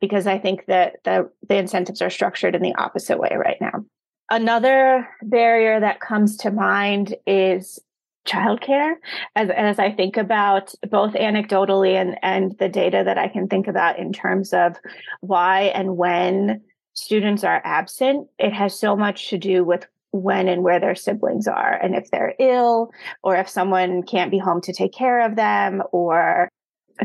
because 0.00 0.26
I 0.26 0.38
think 0.38 0.66
that 0.66 0.96
the, 1.04 1.30
the 1.48 1.56
incentives 1.56 2.00
are 2.00 2.10
structured 2.10 2.54
in 2.54 2.62
the 2.62 2.74
opposite 2.76 3.18
way 3.18 3.36
right 3.36 3.58
now. 3.60 3.84
Another 4.30 5.08
barrier 5.22 5.80
that 5.80 6.00
comes 6.00 6.36
to 6.38 6.52
mind 6.52 7.16
is 7.26 7.80
childcare. 8.28 8.94
As, 9.34 9.50
as 9.50 9.78
I 9.78 9.90
think 9.90 10.16
about 10.16 10.72
both 10.88 11.14
anecdotally 11.14 12.00
and, 12.00 12.16
and 12.22 12.56
the 12.58 12.68
data 12.68 13.02
that 13.04 13.18
I 13.18 13.28
can 13.28 13.48
think 13.48 13.66
about 13.66 13.98
in 13.98 14.12
terms 14.12 14.52
of 14.52 14.76
why 15.20 15.62
and 15.74 15.96
when 15.96 16.62
students 16.94 17.42
are 17.42 17.60
absent, 17.64 18.28
it 18.38 18.52
has 18.52 18.78
so 18.78 18.94
much 18.94 19.30
to 19.30 19.38
do 19.38 19.64
with 19.64 19.86
when 20.12 20.48
and 20.48 20.62
where 20.62 20.80
their 20.80 20.94
siblings 20.94 21.46
are 21.46 21.72
and 21.72 21.94
if 21.94 22.10
they're 22.10 22.34
ill 22.40 22.90
or 23.22 23.36
if 23.36 23.48
someone 23.48 24.02
can't 24.02 24.30
be 24.30 24.38
home 24.38 24.60
to 24.60 24.72
take 24.72 24.92
care 24.92 25.24
of 25.24 25.36
them 25.36 25.82
or 25.92 26.48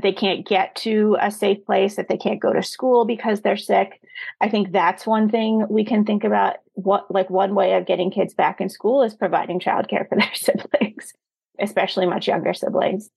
they 0.01 0.11
can't 0.11 0.47
get 0.47 0.75
to 0.75 1.17
a 1.21 1.31
safe 1.31 1.65
place, 1.65 1.97
if 1.97 2.07
they 2.07 2.17
can't 2.17 2.41
go 2.41 2.53
to 2.53 2.63
school 2.63 3.05
because 3.05 3.41
they're 3.41 3.57
sick. 3.57 4.01
I 4.41 4.49
think 4.49 4.71
that's 4.71 5.07
one 5.07 5.29
thing 5.29 5.65
we 5.69 5.85
can 5.85 6.05
think 6.05 6.23
about. 6.23 6.57
What, 6.73 7.09
like, 7.09 7.29
one 7.29 7.55
way 7.55 7.73
of 7.75 7.85
getting 7.85 8.11
kids 8.11 8.33
back 8.33 8.59
in 8.59 8.69
school 8.69 9.03
is 9.03 9.15
providing 9.15 9.59
childcare 9.59 10.07
for 10.07 10.15
their 10.17 10.33
siblings, 10.33 11.13
especially 11.59 12.05
much 12.05 12.27
younger 12.27 12.53
siblings. 12.53 13.09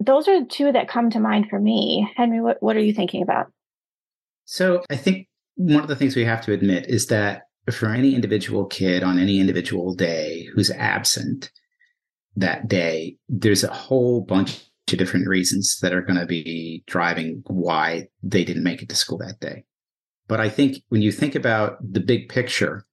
Those 0.00 0.28
are 0.28 0.44
two 0.44 0.70
that 0.72 0.88
come 0.88 1.10
to 1.10 1.20
mind 1.20 1.48
for 1.48 1.58
me. 1.58 2.10
Henry, 2.16 2.40
what, 2.40 2.62
what 2.62 2.76
are 2.76 2.82
you 2.82 2.92
thinking 2.92 3.22
about? 3.22 3.50
So, 4.44 4.82
I 4.90 4.96
think 4.96 5.28
one 5.56 5.82
of 5.82 5.88
the 5.88 5.96
things 5.96 6.14
we 6.14 6.24
have 6.24 6.42
to 6.42 6.52
admit 6.52 6.86
is 6.88 7.06
that 7.06 7.42
for 7.72 7.88
any 7.88 8.14
individual 8.14 8.66
kid 8.66 9.02
on 9.02 9.18
any 9.18 9.40
individual 9.40 9.94
day 9.94 10.48
who's 10.54 10.70
absent 10.70 11.50
that 12.36 12.68
day, 12.68 13.16
there's 13.28 13.64
a 13.64 13.72
whole 13.72 14.20
bunch 14.20 14.67
to 14.88 14.96
different 14.96 15.28
reasons 15.28 15.78
that 15.80 15.92
are 15.92 16.02
going 16.02 16.18
to 16.18 16.26
be 16.26 16.82
driving 16.86 17.42
why 17.46 18.08
they 18.22 18.44
didn't 18.44 18.64
make 18.64 18.82
it 18.82 18.88
to 18.88 18.96
school 18.96 19.18
that 19.18 19.40
day. 19.40 19.64
But 20.26 20.40
I 20.40 20.48
think 20.48 20.82
when 20.88 21.02
you 21.02 21.12
think 21.12 21.34
about 21.34 21.78
the 21.80 22.00
big 22.00 22.28
picture, 22.28 22.84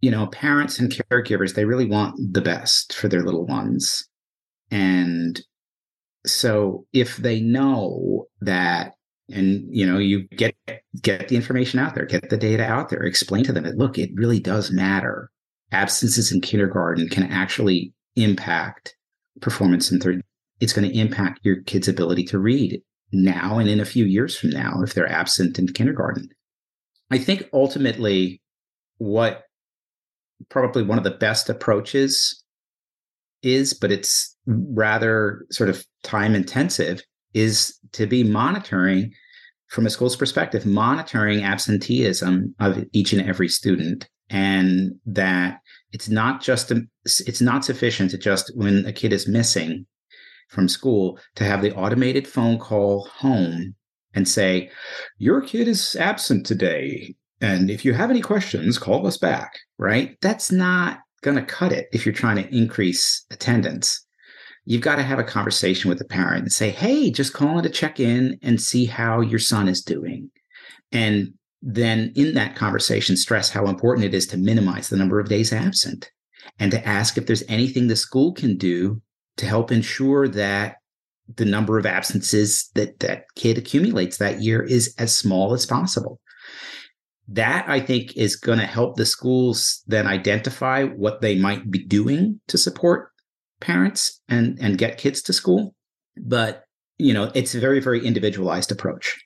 you 0.00 0.10
know, 0.10 0.26
parents 0.26 0.78
and 0.78 0.90
caregivers, 0.90 1.54
they 1.54 1.64
really 1.64 1.86
want 1.86 2.16
the 2.32 2.40
best 2.40 2.94
for 2.94 3.08
their 3.08 3.22
little 3.22 3.46
ones. 3.46 4.08
And 4.70 5.40
so 6.26 6.86
if 6.92 7.18
they 7.18 7.40
know 7.40 8.26
that 8.40 8.94
and 9.30 9.64
you 9.70 9.86
know 9.86 9.98
you 9.98 10.26
get 10.28 10.54
get 11.00 11.28
the 11.28 11.36
information 11.36 11.78
out 11.78 11.94
there 11.94 12.04
get 12.04 12.28
the 12.28 12.36
data 12.36 12.64
out 12.64 12.90
there 12.90 13.02
explain 13.02 13.42
to 13.42 13.52
them 13.52 13.64
that 13.64 13.78
look 13.78 13.98
it 13.98 14.10
really 14.14 14.38
does 14.38 14.70
matter 14.70 15.30
absences 15.72 16.30
in 16.30 16.40
kindergarten 16.40 17.08
can 17.08 17.24
actually 17.24 17.92
impact 18.16 18.96
performance 19.40 19.90
in 19.90 19.98
third 19.98 20.22
it's 20.64 20.72
going 20.72 20.88
to 20.88 20.98
impact 20.98 21.40
your 21.42 21.62
kid's 21.64 21.88
ability 21.88 22.24
to 22.24 22.38
read 22.38 22.80
now 23.12 23.58
and 23.58 23.68
in 23.68 23.80
a 23.80 23.84
few 23.84 24.06
years 24.06 24.34
from 24.34 24.48
now 24.48 24.80
if 24.82 24.94
they're 24.94 25.12
absent 25.12 25.58
in 25.58 25.68
kindergarten. 25.68 26.26
I 27.10 27.18
think 27.18 27.50
ultimately, 27.52 28.40
what 28.96 29.42
probably 30.48 30.82
one 30.82 30.96
of 30.96 31.04
the 31.04 31.10
best 31.10 31.50
approaches 31.50 32.42
is, 33.42 33.74
but 33.74 33.92
it's 33.92 34.34
rather 34.46 35.44
sort 35.50 35.68
of 35.68 35.84
time 36.02 36.34
intensive, 36.34 37.02
is 37.34 37.78
to 37.92 38.06
be 38.06 38.24
monitoring 38.24 39.12
from 39.66 39.84
a 39.84 39.90
school's 39.90 40.16
perspective, 40.16 40.64
monitoring 40.64 41.44
absenteeism 41.44 42.54
of 42.58 42.84
each 42.92 43.12
and 43.12 43.28
every 43.28 43.48
student. 43.48 44.08
And 44.30 44.92
that 45.04 45.58
it's 45.92 46.08
not 46.08 46.40
just, 46.40 46.70
a, 46.70 46.80
it's 47.04 47.42
not 47.42 47.66
sufficient 47.66 48.12
to 48.12 48.18
just 48.18 48.50
when 48.56 48.86
a 48.86 48.92
kid 48.94 49.12
is 49.12 49.28
missing 49.28 49.84
from 50.48 50.68
school 50.68 51.18
to 51.34 51.44
have 51.44 51.62
the 51.62 51.74
automated 51.74 52.26
phone 52.26 52.58
call 52.58 53.06
home 53.06 53.74
and 54.14 54.28
say, 54.28 54.70
Your 55.18 55.40
kid 55.40 55.68
is 55.68 55.96
absent 55.96 56.46
today. 56.46 57.14
And 57.40 57.70
if 57.70 57.84
you 57.84 57.92
have 57.92 58.10
any 58.10 58.20
questions, 58.20 58.78
call 58.78 59.06
us 59.06 59.18
back, 59.18 59.52
right? 59.78 60.16
That's 60.22 60.50
not 60.50 61.00
going 61.22 61.36
to 61.36 61.44
cut 61.44 61.72
it 61.72 61.88
if 61.92 62.06
you're 62.06 62.14
trying 62.14 62.36
to 62.36 62.56
increase 62.56 63.24
attendance. 63.30 64.04
You've 64.64 64.82
got 64.82 64.96
to 64.96 65.02
have 65.02 65.18
a 65.18 65.24
conversation 65.24 65.90
with 65.90 65.98
the 65.98 66.06
parent 66.06 66.42
and 66.42 66.52
say, 66.52 66.70
Hey, 66.70 67.10
just 67.10 67.34
calling 67.34 67.64
to 67.64 67.70
check 67.70 68.00
in 68.00 68.38
and 68.42 68.60
see 68.60 68.86
how 68.86 69.20
your 69.20 69.38
son 69.38 69.68
is 69.68 69.82
doing. 69.82 70.30
And 70.92 71.34
then 71.60 72.12
in 72.14 72.34
that 72.34 72.56
conversation, 72.56 73.16
stress 73.16 73.50
how 73.50 73.66
important 73.66 74.04
it 74.04 74.14
is 74.14 74.26
to 74.28 74.36
minimize 74.36 74.88
the 74.88 74.96
number 74.96 75.18
of 75.18 75.28
days 75.28 75.52
absent 75.52 76.10
and 76.58 76.70
to 76.70 76.86
ask 76.86 77.16
if 77.16 77.26
there's 77.26 77.42
anything 77.48 77.88
the 77.88 77.96
school 77.96 78.32
can 78.32 78.56
do 78.56 79.00
to 79.36 79.46
help 79.46 79.72
ensure 79.72 80.28
that 80.28 80.76
the 81.36 81.44
number 81.44 81.78
of 81.78 81.86
absences 81.86 82.70
that 82.74 83.00
that 83.00 83.24
kid 83.34 83.56
accumulates 83.58 84.18
that 84.18 84.42
year 84.42 84.62
is 84.62 84.94
as 84.98 85.16
small 85.16 85.54
as 85.54 85.66
possible. 85.66 86.20
That 87.28 87.64
I 87.68 87.80
think 87.80 88.16
is 88.16 88.36
going 88.36 88.58
to 88.58 88.66
help 88.66 88.96
the 88.96 89.06
schools 89.06 89.82
then 89.86 90.06
identify 90.06 90.84
what 90.84 91.22
they 91.22 91.38
might 91.38 91.70
be 91.70 91.82
doing 91.82 92.40
to 92.48 92.58
support 92.58 93.10
parents 93.60 94.20
and 94.28 94.58
and 94.60 94.76
get 94.76 94.98
kids 94.98 95.22
to 95.22 95.32
school. 95.32 95.74
But 96.16 96.64
you 96.98 97.14
know, 97.14 97.30
it's 97.34 97.54
a 97.54 97.60
very 97.60 97.80
very 97.80 98.04
individualized 98.04 98.70
approach. 98.70 99.18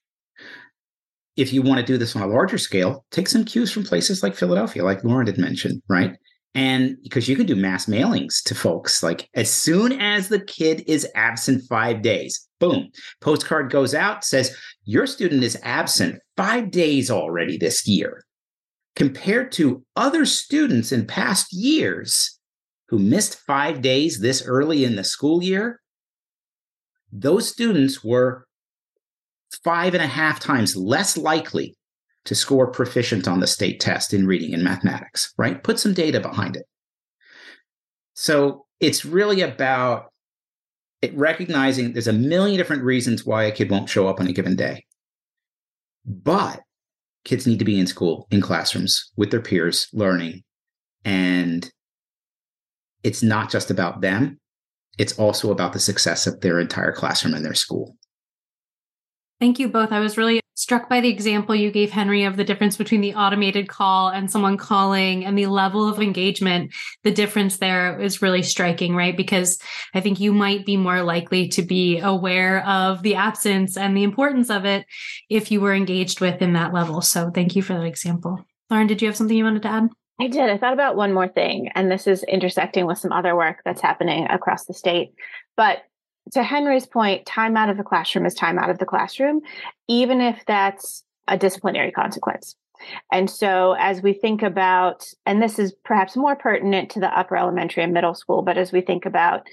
If 1.36 1.52
you 1.52 1.62
want 1.62 1.80
to 1.80 1.86
do 1.86 1.98
this 1.98 2.16
on 2.16 2.22
a 2.22 2.26
larger 2.26 2.58
scale, 2.58 3.04
take 3.10 3.28
some 3.28 3.44
cues 3.44 3.70
from 3.70 3.84
places 3.84 4.22
like 4.22 4.34
Philadelphia, 4.34 4.84
like 4.84 5.04
Lauren 5.04 5.26
had 5.26 5.38
mentioned, 5.38 5.82
right? 5.88 6.16
And 6.54 6.96
because 7.02 7.28
you 7.28 7.36
can 7.36 7.46
do 7.46 7.54
mass 7.54 7.86
mailings 7.86 8.42
to 8.44 8.54
folks, 8.54 9.02
like 9.02 9.28
as 9.34 9.50
soon 9.50 9.92
as 9.92 10.28
the 10.28 10.40
kid 10.40 10.82
is 10.86 11.06
absent 11.14 11.62
five 11.68 12.02
days, 12.02 12.48
boom, 12.58 12.90
postcard 13.20 13.70
goes 13.70 13.94
out, 13.94 14.24
says, 14.24 14.56
Your 14.84 15.06
student 15.06 15.44
is 15.44 15.58
absent 15.62 16.20
five 16.36 16.70
days 16.70 17.10
already 17.10 17.58
this 17.58 17.86
year. 17.86 18.24
Compared 18.96 19.52
to 19.52 19.84
other 19.94 20.26
students 20.26 20.90
in 20.90 21.06
past 21.06 21.52
years 21.52 22.38
who 22.88 22.98
missed 22.98 23.38
five 23.38 23.80
days 23.80 24.20
this 24.20 24.42
early 24.44 24.84
in 24.84 24.96
the 24.96 25.04
school 25.04 25.42
year, 25.42 25.80
those 27.12 27.48
students 27.48 28.02
were 28.02 28.46
five 29.62 29.94
and 29.94 30.02
a 30.02 30.06
half 30.06 30.40
times 30.40 30.76
less 30.76 31.16
likely 31.16 31.77
to 32.28 32.34
score 32.34 32.66
proficient 32.66 33.26
on 33.26 33.40
the 33.40 33.46
state 33.46 33.80
test 33.80 34.12
in 34.12 34.26
reading 34.26 34.52
and 34.52 34.62
mathematics, 34.62 35.32
right? 35.38 35.64
Put 35.64 35.78
some 35.78 35.94
data 35.94 36.20
behind 36.20 36.56
it. 36.56 36.66
So 38.14 38.66
it's 38.80 39.06
really 39.06 39.40
about 39.40 40.12
it 41.00 41.16
recognizing 41.16 41.94
there's 41.94 42.06
a 42.06 42.12
million 42.12 42.58
different 42.58 42.82
reasons 42.82 43.24
why 43.24 43.44
a 43.44 43.50
kid 43.50 43.70
won't 43.70 43.88
show 43.88 44.08
up 44.08 44.20
on 44.20 44.26
a 44.26 44.32
given 44.32 44.56
day. 44.56 44.84
But 46.04 46.60
kids 47.24 47.46
need 47.46 47.60
to 47.60 47.64
be 47.64 47.80
in 47.80 47.86
school, 47.86 48.28
in 48.30 48.42
classrooms 48.42 49.10
with 49.16 49.30
their 49.30 49.40
peers, 49.40 49.88
learning. 49.94 50.42
And 51.06 51.70
it's 53.02 53.22
not 53.22 53.50
just 53.50 53.70
about 53.70 54.02
them, 54.02 54.38
it's 54.98 55.18
also 55.18 55.50
about 55.50 55.72
the 55.72 55.80
success 55.80 56.26
of 56.26 56.42
their 56.42 56.60
entire 56.60 56.92
classroom 56.92 57.32
and 57.32 57.44
their 57.44 57.54
school. 57.54 57.96
Thank 59.40 59.58
you 59.58 59.68
both. 59.68 59.92
I 59.92 60.00
was 60.00 60.18
really 60.18 60.40
struck 60.58 60.88
by 60.88 61.00
the 61.00 61.08
example 61.08 61.54
you 61.54 61.70
gave, 61.70 61.92
Henry, 61.92 62.24
of 62.24 62.36
the 62.36 62.42
difference 62.42 62.76
between 62.76 63.00
the 63.00 63.14
automated 63.14 63.68
call 63.68 64.08
and 64.08 64.28
someone 64.28 64.56
calling 64.56 65.24
and 65.24 65.38
the 65.38 65.46
level 65.46 65.88
of 65.88 66.00
engagement. 66.00 66.74
The 67.04 67.12
difference 67.12 67.58
there 67.58 68.00
is 68.00 68.20
really 68.20 68.42
striking, 68.42 68.96
right? 68.96 69.16
Because 69.16 69.60
I 69.94 70.00
think 70.00 70.18
you 70.18 70.32
might 70.32 70.66
be 70.66 70.76
more 70.76 71.02
likely 71.02 71.46
to 71.50 71.62
be 71.62 72.00
aware 72.00 72.66
of 72.66 73.02
the 73.02 73.14
absence 73.14 73.76
and 73.76 73.96
the 73.96 74.02
importance 74.02 74.50
of 74.50 74.64
it 74.64 74.84
if 75.30 75.52
you 75.52 75.60
were 75.60 75.74
engaged 75.74 76.20
with 76.20 76.42
in 76.42 76.54
that 76.54 76.74
level. 76.74 77.02
So 77.02 77.30
thank 77.30 77.54
you 77.54 77.62
for 77.62 77.74
that 77.74 77.84
example. 77.84 78.44
Lauren, 78.68 78.88
did 78.88 79.00
you 79.00 79.06
have 79.06 79.16
something 79.16 79.36
you 79.36 79.44
wanted 79.44 79.62
to 79.62 79.68
add? 79.68 79.88
I 80.20 80.26
did. 80.26 80.50
I 80.50 80.58
thought 80.58 80.72
about 80.72 80.96
one 80.96 81.12
more 81.12 81.28
thing, 81.28 81.70
and 81.76 81.88
this 81.88 82.08
is 82.08 82.24
intersecting 82.24 82.84
with 82.84 82.98
some 82.98 83.12
other 83.12 83.36
work 83.36 83.58
that's 83.64 83.80
happening 83.80 84.26
across 84.28 84.64
the 84.64 84.74
state. 84.74 85.12
But 85.56 85.84
to 86.32 86.42
Henry's 86.42 86.86
point, 86.86 87.26
time 87.26 87.56
out 87.56 87.68
of 87.68 87.76
the 87.76 87.82
classroom 87.82 88.26
is 88.26 88.34
time 88.34 88.58
out 88.58 88.70
of 88.70 88.78
the 88.78 88.86
classroom, 88.86 89.40
even 89.88 90.20
if 90.20 90.42
that's 90.46 91.04
a 91.26 91.36
disciplinary 91.36 91.90
consequence. 91.90 92.56
And 93.12 93.28
so, 93.28 93.74
as 93.78 94.02
we 94.02 94.12
think 94.12 94.42
about, 94.42 95.06
and 95.26 95.42
this 95.42 95.58
is 95.58 95.74
perhaps 95.84 96.16
more 96.16 96.36
pertinent 96.36 96.90
to 96.90 97.00
the 97.00 97.18
upper 97.18 97.36
elementary 97.36 97.82
and 97.82 97.92
middle 97.92 98.14
school, 98.14 98.42
but 98.42 98.56
as 98.56 98.72
we 98.72 98.80
think 98.80 99.04
about 99.04 99.46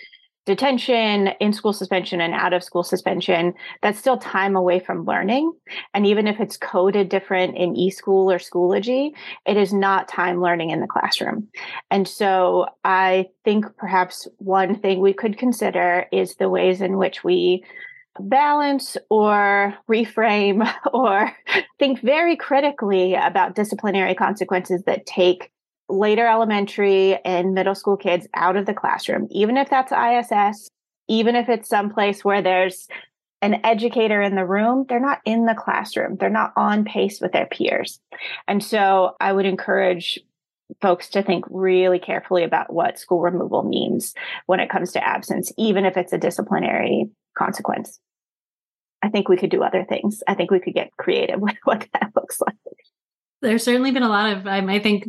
detention, 0.45 1.29
in 1.39 1.53
school 1.53 1.73
suspension, 1.73 2.21
and 2.21 2.34
out 2.34 2.53
of 2.53 2.63
school 2.63 2.84
suspension, 2.84 3.53
that's 3.81 3.99
still 3.99 4.17
time 4.17 4.55
away 4.55 4.79
from 4.79 5.05
learning. 5.05 5.51
And 5.93 6.05
even 6.05 6.27
if 6.27 6.39
it's 6.39 6.58
coded 6.58 7.10
different 7.10 7.58
in 7.58 7.75
e 7.75 7.89
school 7.89 8.31
or 8.31 8.38
Schoology, 8.38 9.12
it 9.45 9.58
is 9.58 9.73
not 9.73 10.08
time 10.08 10.41
learning 10.41 10.69
in 10.69 10.81
the 10.81 10.88
classroom. 10.88 11.47
And 11.89 12.08
so 12.08 12.67
I 12.84 13.29
think 13.43 13.65
perhaps 13.77 14.27
one 14.38 14.79
thing 14.79 14.99
we 14.99 15.13
could 15.13 15.38
consider 15.38 16.05
is 16.12 16.36
the 16.36 16.49
ways 16.49 16.81
in 16.81 16.97
which 16.97 17.23
we 17.23 17.63
balance 18.19 18.97
or 19.10 19.75
reframe 19.89 20.71
or 20.93 21.31
think 21.79 22.01
very 22.01 22.36
critically 22.36 23.15
about 23.15 23.55
disciplinary 23.55 24.15
consequences 24.15 24.84
that 24.86 25.05
take 25.05 25.51
later 25.89 26.28
elementary 26.28 27.17
and 27.24 27.54
middle 27.54 27.76
school 27.76 27.98
kids 27.98 28.28
out 28.34 28.56
of 28.56 28.65
the 28.65 28.74
classroom, 28.74 29.28
even 29.32 29.58
if 29.58 29.69
that's 29.69 29.91
ISS, 29.91 30.69
even 31.08 31.36
if 31.36 31.50
it's 31.50 31.69
someplace 31.69 32.26
where 32.26 32.41
there's 32.41 32.88
an 33.41 33.60
educator 33.63 34.21
in 34.21 34.36
the 34.36 34.45
room, 34.45 34.86
they're 34.89 35.00
not 35.00 35.19
in 35.26 35.45
the 35.45 35.54
classroom. 35.54 36.17
They're 36.17 36.30
not 36.30 36.54
on 36.56 36.84
pace 36.84 37.21
with 37.21 37.32
their 37.32 37.45
peers. 37.45 38.00
And 38.48 38.63
so 38.63 39.15
I 39.19 39.34
would 39.34 39.45
encourage 39.45 40.19
folks 40.82 41.10
to 41.10 41.21
think 41.21 41.45
really 41.50 42.00
carefully 42.00 42.43
about 42.43 42.74
what 42.74 42.98
school 42.98 43.21
removal 43.21 43.63
means 43.63 44.15
when 44.48 44.60
it 44.60 44.69
comes 44.69 44.91
to 44.93 45.08
absence, 45.08 45.52
even 45.58 45.86
if 45.86 45.95
it's 45.95 46.13
a 46.13 46.17
disciplinary 46.17 47.10
consequence. 47.38 48.00
I 49.04 49.10
think 49.10 49.30
we 49.30 49.38
could 49.38 49.52
do 49.52 49.62
other 49.62 49.86
things. 49.88 50.24
I 50.28 50.34
think 50.34 50.50
we 50.50 50.60
could 50.60 50.74
get 50.74 50.89
creative 50.98 51.39
with 51.39 51.56
what 51.65 51.88
that 51.93 52.12
looks 52.15 52.41
like. 52.41 52.56
There's 53.41 53.63
certainly 53.63 53.91
been 53.91 54.02
a 54.02 54.10
lot 54.10 54.38
of, 54.38 54.48
um, 54.48 54.69
I 54.69 54.80
think, 54.80 55.08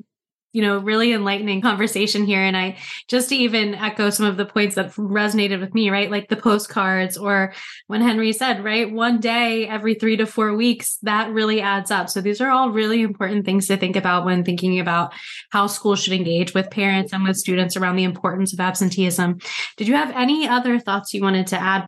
you 0.56 0.62
know, 0.62 0.78
really 0.78 1.12
enlightening 1.12 1.60
conversation 1.60 2.24
here. 2.24 2.40
And 2.40 2.56
I 2.56 2.78
just 3.08 3.28
to 3.28 3.36
even 3.36 3.74
echo 3.74 4.08
some 4.08 4.24
of 4.24 4.38
the 4.38 4.46
points 4.46 4.74
that 4.76 4.90
resonated 4.92 5.60
with 5.60 5.74
me, 5.74 5.90
right? 5.90 6.10
Like 6.10 6.30
the 6.30 6.36
postcards 6.36 7.18
or 7.18 7.52
when 7.88 8.00
Henry 8.00 8.32
said, 8.32 8.64
right, 8.64 8.90
one 8.90 9.20
day 9.20 9.68
every 9.68 9.96
three 9.96 10.16
to 10.16 10.24
four 10.24 10.56
weeks, 10.56 10.96
that 11.02 11.30
really 11.30 11.60
adds 11.60 11.90
up. 11.90 12.08
So 12.08 12.22
these 12.22 12.40
are 12.40 12.48
all 12.48 12.70
really 12.70 13.02
important 13.02 13.44
things 13.44 13.66
to 13.66 13.76
think 13.76 13.96
about 13.96 14.24
when 14.24 14.44
thinking 14.44 14.80
about 14.80 15.12
how 15.50 15.66
schools 15.66 16.00
should 16.02 16.14
engage 16.14 16.54
with 16.54 16.70
parents 16.70 17.12
and 17.12 17.22
with 17.22 17.36
students 17.36 17.76
around 17.76 17.96
the 17.96 18.04
importance 18.04 18.54
of 18.54 18.60
absenteeism. 18.60 19.36
Did 19.76 19.88
you 19.88 19.94
have 19.94 20.10
any 20.16 20.48
other 20.48 20.78
thoughts 20.78 21.12
you 21.12 21.20
wanted 21.20 21.48
to 21.48 21.60
add? 21.60 21.84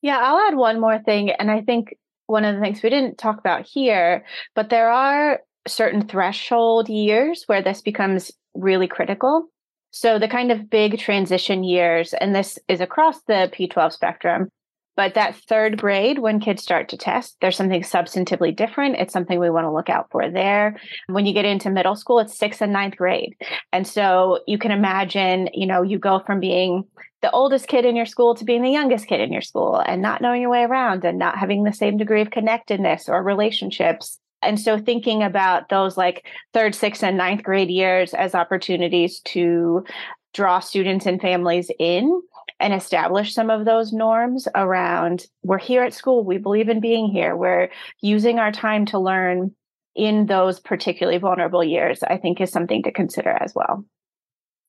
Yeah, 0.00 0.20
I'll 0.22 0.38
add 0.38 0.56
one 0.56 0.80
more 0.80 1.00
thing. 1.00 1.32
And 1.32 1.50
I 1.50 1.60
think 1.60 1.94
one 2.28 2.46
of 2.46 2.54
the 2.54 2.62
things 2.62 2.82
we 2.82 2.88
didn't 2.88 3.18
talk 3.18 3.38
about 3.38 3.66
here, 3.66 4.24
but 4.54 4.70
there 4.70 4.90
are 4.90 5.40
certain 5.66 6.06
threshold 6.06 6.88
years 6.88 7.44
where 7.46 7.62
this 7.62 7.80
becomes 7.80 8.30
really 8.54 8.88
critical. 8.88 9.48
So 9.90 10.18
the 10.18 10.28
kind 10.28 10.52
of 10.52 10.70
big 10.70 10.98
transition 10.98 11.64
years, 11.64 12.14
and 12.14 12.34
this 12.34 12.58
is 12.68 12.80
across 12.80 13.22
the 13.22 13.50
P12 13.52 13.92
spectrum, 13.92 14.48
but 14.96 15.14
that 15.14 15.34
third 15.48 15.80
grade, 15.80 16.18
when 16.18 16.40
kids 16.40 16.62
start 16.62 16.88
to 16.90 16.96
test, 16.96 17.36
there's 17.40 17.56
something 17.56 17.82
substantively 17.82 18.54
different. 18.54 18.96
It's 18.96 19.12
something 19.12 19.38
we 19.38 19.48
want 19.48 19.64
to 19.64 19.72
look 19.72 19.88
out 19.88 20.08
for 20.10 20.30
there. 20.30 20.76
When 21.06 21.26
you 21.26 21.32
get 21.32 21.44
into 21.44 21.70
middle 21.70 21.96
school, 21.96 22.18
it's 22.18 22.36
sixth 22.36 22.60
and 22.60 22.72
ninth 22.72 22.96
grade. 22.96 23.34
And 23.72 23.86
so 23.86 24.40
you 24.46 24.58
can 24.58 24.72
imagine, 24.72 25.48
you 25.54 25.66
know, 25.66 25.82
you 25.82 25.98
go 25.98 26.20
from 26.26 26.38
being 26.38 26.84
the 27.22 27.30
oldest 27.30 27.66
kid 27.66 27.84
in 27.84 27.96
your 27.96 28.06
school 28.06 28.34
to 28.34 28.44
being 28.44 28.62
the 28.62 28.70
youngest 28.70 29.06
kid 29.06 29.20
in 29.20 29.32
your 29.32 29.42
school 29.42 29.76
and 29.76 30.02
not 30.02 30.20
knowing 30.20 30.42
your 30.42 30.50
way 30.50 30.64
around 30.64 31.04
and 31.04 31.18
not 31.18 31.38
having 31.38 31.64
the 31.64 31.72
same 31.72 31.96
degree 31.96 32.20
of 32.20 32.30
connectedness 32.30 33.08
or 33.08 33.22
relationships 33.22 34.18
and 34.42 34.58
so 34.58 34.78
thinking 34.78 35.22
about 35.22 35.68
those 35.68 35.96
like 35.96 36.26
third, 36.52 36.74
sixth, 36.74 37.02
and 37.02 37.16
ninth 37.16 37.42
grade 37.42 37.70
years 37.70 38.14
as 38.14 38.34
opportunities 38.34 39.20
to 39.20 39.84
draw 40.32 40.60
students 40.60 41.06
and 41.06 41.20
families 41.20 41.70
in 41.78 42.22
and 42.58 42.74
establish 42.74 43.34
some 43.34 43.50
of 43.50 43.64
those 43.64 43.92
norms 43.92 44.46
around 44.54 45.26
we're 45.42 45.58
here 45.58 45.82
at 45.82 45.94
school, 45.94 46.24
we 46.24 46.38
believe 46.38 46.68
in 46.68 46.80
being 46.80 47.08
here, 47.08 47.36
we're 47.36 47.68
using 48.00 48.38
our 48.38 48.52
time 48.52 48.84
to 48.86 48.98
learn 48.98 49.54
in 49.96 50.26
those 50.26 50.60
particularly 50.60 51.18
vulnerable 51.18 51.64
years, 51.64 52.02
I 52.02 52.16
think 52.16 52.40
is 52.40 52.50
something 52.50 52.82
to 52.84 52.92
consider 52.92 53.30
as 53.30 53.54
well. 53.54 53.84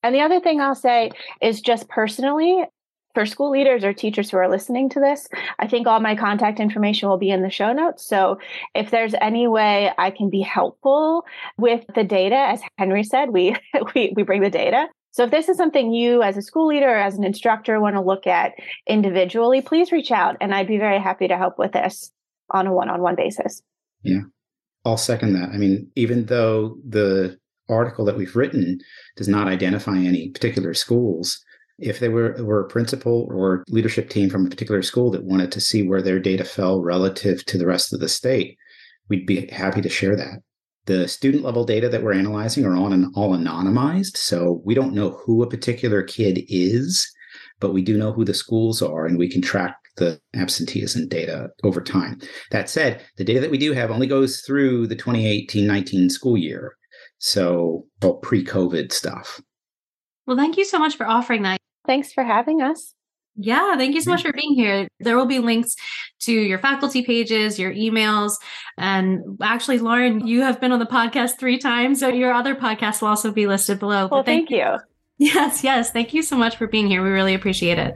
And 0.03 0.15
the 0.15 0.21
other 0.21 0.39
thing 0.39 0.59
I'll 0.59 0.73
say 0.73 1.11
is 1.41 1.61
just 1.61 1.87
personally, 1.89 2.65
for 3.13 3.25
school 3.25 3.51
leaders 3.51 3.83
or 3.83 3.93
teachers 3.93 4.29
who 4.29 4.37
are 4.37 4.49
listening 4.49 4.89
to 4.89 4.99
this, 4.99 5.27
I 5.59 5.67
think 5.67 5.87
all 5.87 5.99
my 5.99 6.15
contact 6.15 6.59
information 6.59 7.09
will 7.09 7.17
be 7.17 7.29
in 7.29 7.41
the 7.41 7.49
show 7.49 7.73
notes. 7.73 8.05
So 8.05 8.39
if 8.75 8.91
there's 8.91 9.13
any 9.21 9.47
way 9.47 9.91
I 9.97 10.11
can 10.11 10.29
be 10.29 10.41
helpful 10.41 11.25
with 11.57 11.85
the 11.95 12.03
data, 12.03 12.35
as 12.35 12.61
Henry 12.77 13.03
said, 13.03 13.29
we 13.29 13.55
we, 13.95 14.13
we 14.15 14.23
bring 14.23 14.41
the 14.41 14.49
data. 14.49 14.87
So 15.11 15.23
if 15.23 15.31
this 15.31 15.49
is 15.49 15.57
something 15.57 15.91
you 15.91 16.23
as 16.23 16.37
a 16.37 16.41
school 16.41 16.67
leader 16.67 16.89
or 16.89 16.97
as 16.97 17.17
an 17.17 17.25
instructor 17.25 17.79
want 17.81 17.95
to 17.95 18.01
look 18.01 18.25
at 18.27 18.53
individually, 18.87 19.61
please 19.61 19.91
reach 19.91 20.09
out 20.09 20.37
and 20.39 20.55
I'd 20.55 20.67
be 20.67 20.77
very 20.77 20.99
happy 20.99 21.27
to 21.27 21.37
help 21.37 21.59
with 21.59 21.73
this 21.73 22.11
on 22.49 22.65
a 22.65 22.73
one-on-one 22.73 23.15
basis. 23.15 23.61
Yeah. 24.03 24.21
I'll 24.85 24.97
second 24.97 25.33
that. 25.33 25.49
I 25.49 25.57
mean, 25.57 25.91
even 25.95 26.25
though 26.25 26.77
the 26.87 27.37
article 27.69 28.05
that 28.05 28.17
we've 28.17 28.35
written 28.35 28.79
does 29.15 29.27
not 29.27 29.47
identify 29.47 29.97
any 29.97 30.29
particular 30.29 30.73
schools, 30.73 31.43
if 31.81 31.99
they 31.99 32.09
were, 32.09 32.35
were 32.43 32.61
a 32.61 32.67
principal 32.67 33.27
or 33.31 33.63
leadership 33.69 34.09
team 34.09 34.29
from 34.29 34.45
a 34.45 34.49
particular 34.49 34.81
school 34.81 35.11
that 35.11 35.23
wanted 35.23 35.51
to 35.51 35.61
see 35.61 35.87
where 35.87 36.01
their 36.01 36.19
data 36.19 36.43
fell 36.43 36.81
relative 36.81 37.45
to 37.45 37.57
the 37.57 37.65
rest 37.65 37.93
of 37.93 37.99
the 37.99 38.09
state, 38.09 38.57
we'd 39.09 39.25
be 39.25 39.47
happy 39.47 39.81
to 39.81 39.89
share 39.89 40.15
that. 40.15 40.41
The 40.85 41.07
student 41.07 41.43
level 41.43 41.63
data 41.63 41.89
that 41.89 42.03
we're 42.03 42.13
analyzing 42.13 42.65
are 42.65 42.75
all, 42.75 42.91
all 43.15 43.37
anonymized. 43.37 44.17
So 44.17 44.61
we 44.65 44.73
don't 44.73 44.93
know 44.93 45.11
who 45.11 45.43
a 45.43 45.49
particular 45.49 46.01
kid 46.01 46.43
is, 46.47 47.11
but 47.59 47.73
we 47.73 47.81
do 47.81 47.97
know 47.97 48.11
who 48.11 48.25
the 48.25 48.33
schools 48.33 48.81
are 48.81 49.05
and 49.05 49.17
we 49.17 49.29
can 49.29 49.41
track 49.41 49.75
the 49.97 50.19
absenteeism 50.35 51.07
data 51.07 51.49
over 51.63 51.81
time. 51.81 52.19
That 52.51 52.69
said, 52.69 53.05
the 53.17 53.23
data 53.23 53.39
that 53.41 53.51
we 53.51 53.57
do 53.57 53.73
have 53.73 53.91
only 53.91 54.07
goes 54.07 54.41
through 54.41 54.87
the 54.87 54.95
2018 54.95 55.67
19 55.67 56.09
school 56.09 56.37
year. 56.37 56.75
So, 57.19 57.85
all 58.01 58.17
pre 58.17 58.43
COVID 58.43 58.91
stuff. 58.91 59.39
Well, 60.25 60.37
thank 60.37 60.57
you 60.57 60.65
so 60.65 60.79
much 60.79 60.95
for 60.95 61.07
offering 61.07 61.43
that. 61.43 61.60
Thanks 61.85 62.13
for 62.13 62.23
having 62.23 62.61
us. 62.61 62.93
Yeah, 63.37 63.77
thank 63.77 63.95
you 63.95 64.01
so 64.01 64.11
much 64.11 64.23
for 64.23 64.33
being 64.33 64.55
here. 64.55 64.87
There 64.99 65.15
will 65.15 65.25
be 65.25 65.39
links 65.39 65.75
to 66.21 66.33
your 66.33 66.59
faculty 66.59 67.01
pages, 67.01 67.57
your 67.57 67.73
emails, 67.73 68.33
and 68.77 69.37
actually, 69.41 69.79
Lauren, 69.79 70.27
you 70.27 70.41
have 70.41 70.59
been 70.59 70.71
on 70.71 70.79
the 70.79 70.85
podcast 70.85 71.39
three 71.39 71.57
times, 71.57 72.01
so 72.01 72.09
your 72.09 72.33
other 72.33 72.55
podcasts 72.55 73.01
will 73.01 73.07
also 73.07 73.31
be 73.31 73.47
listed 73.47 73.79
below. 73.79 74.07
Well, 74.11 74.23
thank, 74.23 74.49
thank 74.49 74.51
you. 74.51 74.77
Yes, 75.17 75.63
yes. 75.63 75.91
Thank 75.91 76.15
you 76.15 76.23
so 76.23 76.35
much 76.35 76.55
for 76.55 76.65
being 76.65 76.87
here. 76.87 77.03
We 77.03 77.09
really 77.09 77.35
appreciate 77.35 77.77
it. 77.77 77.95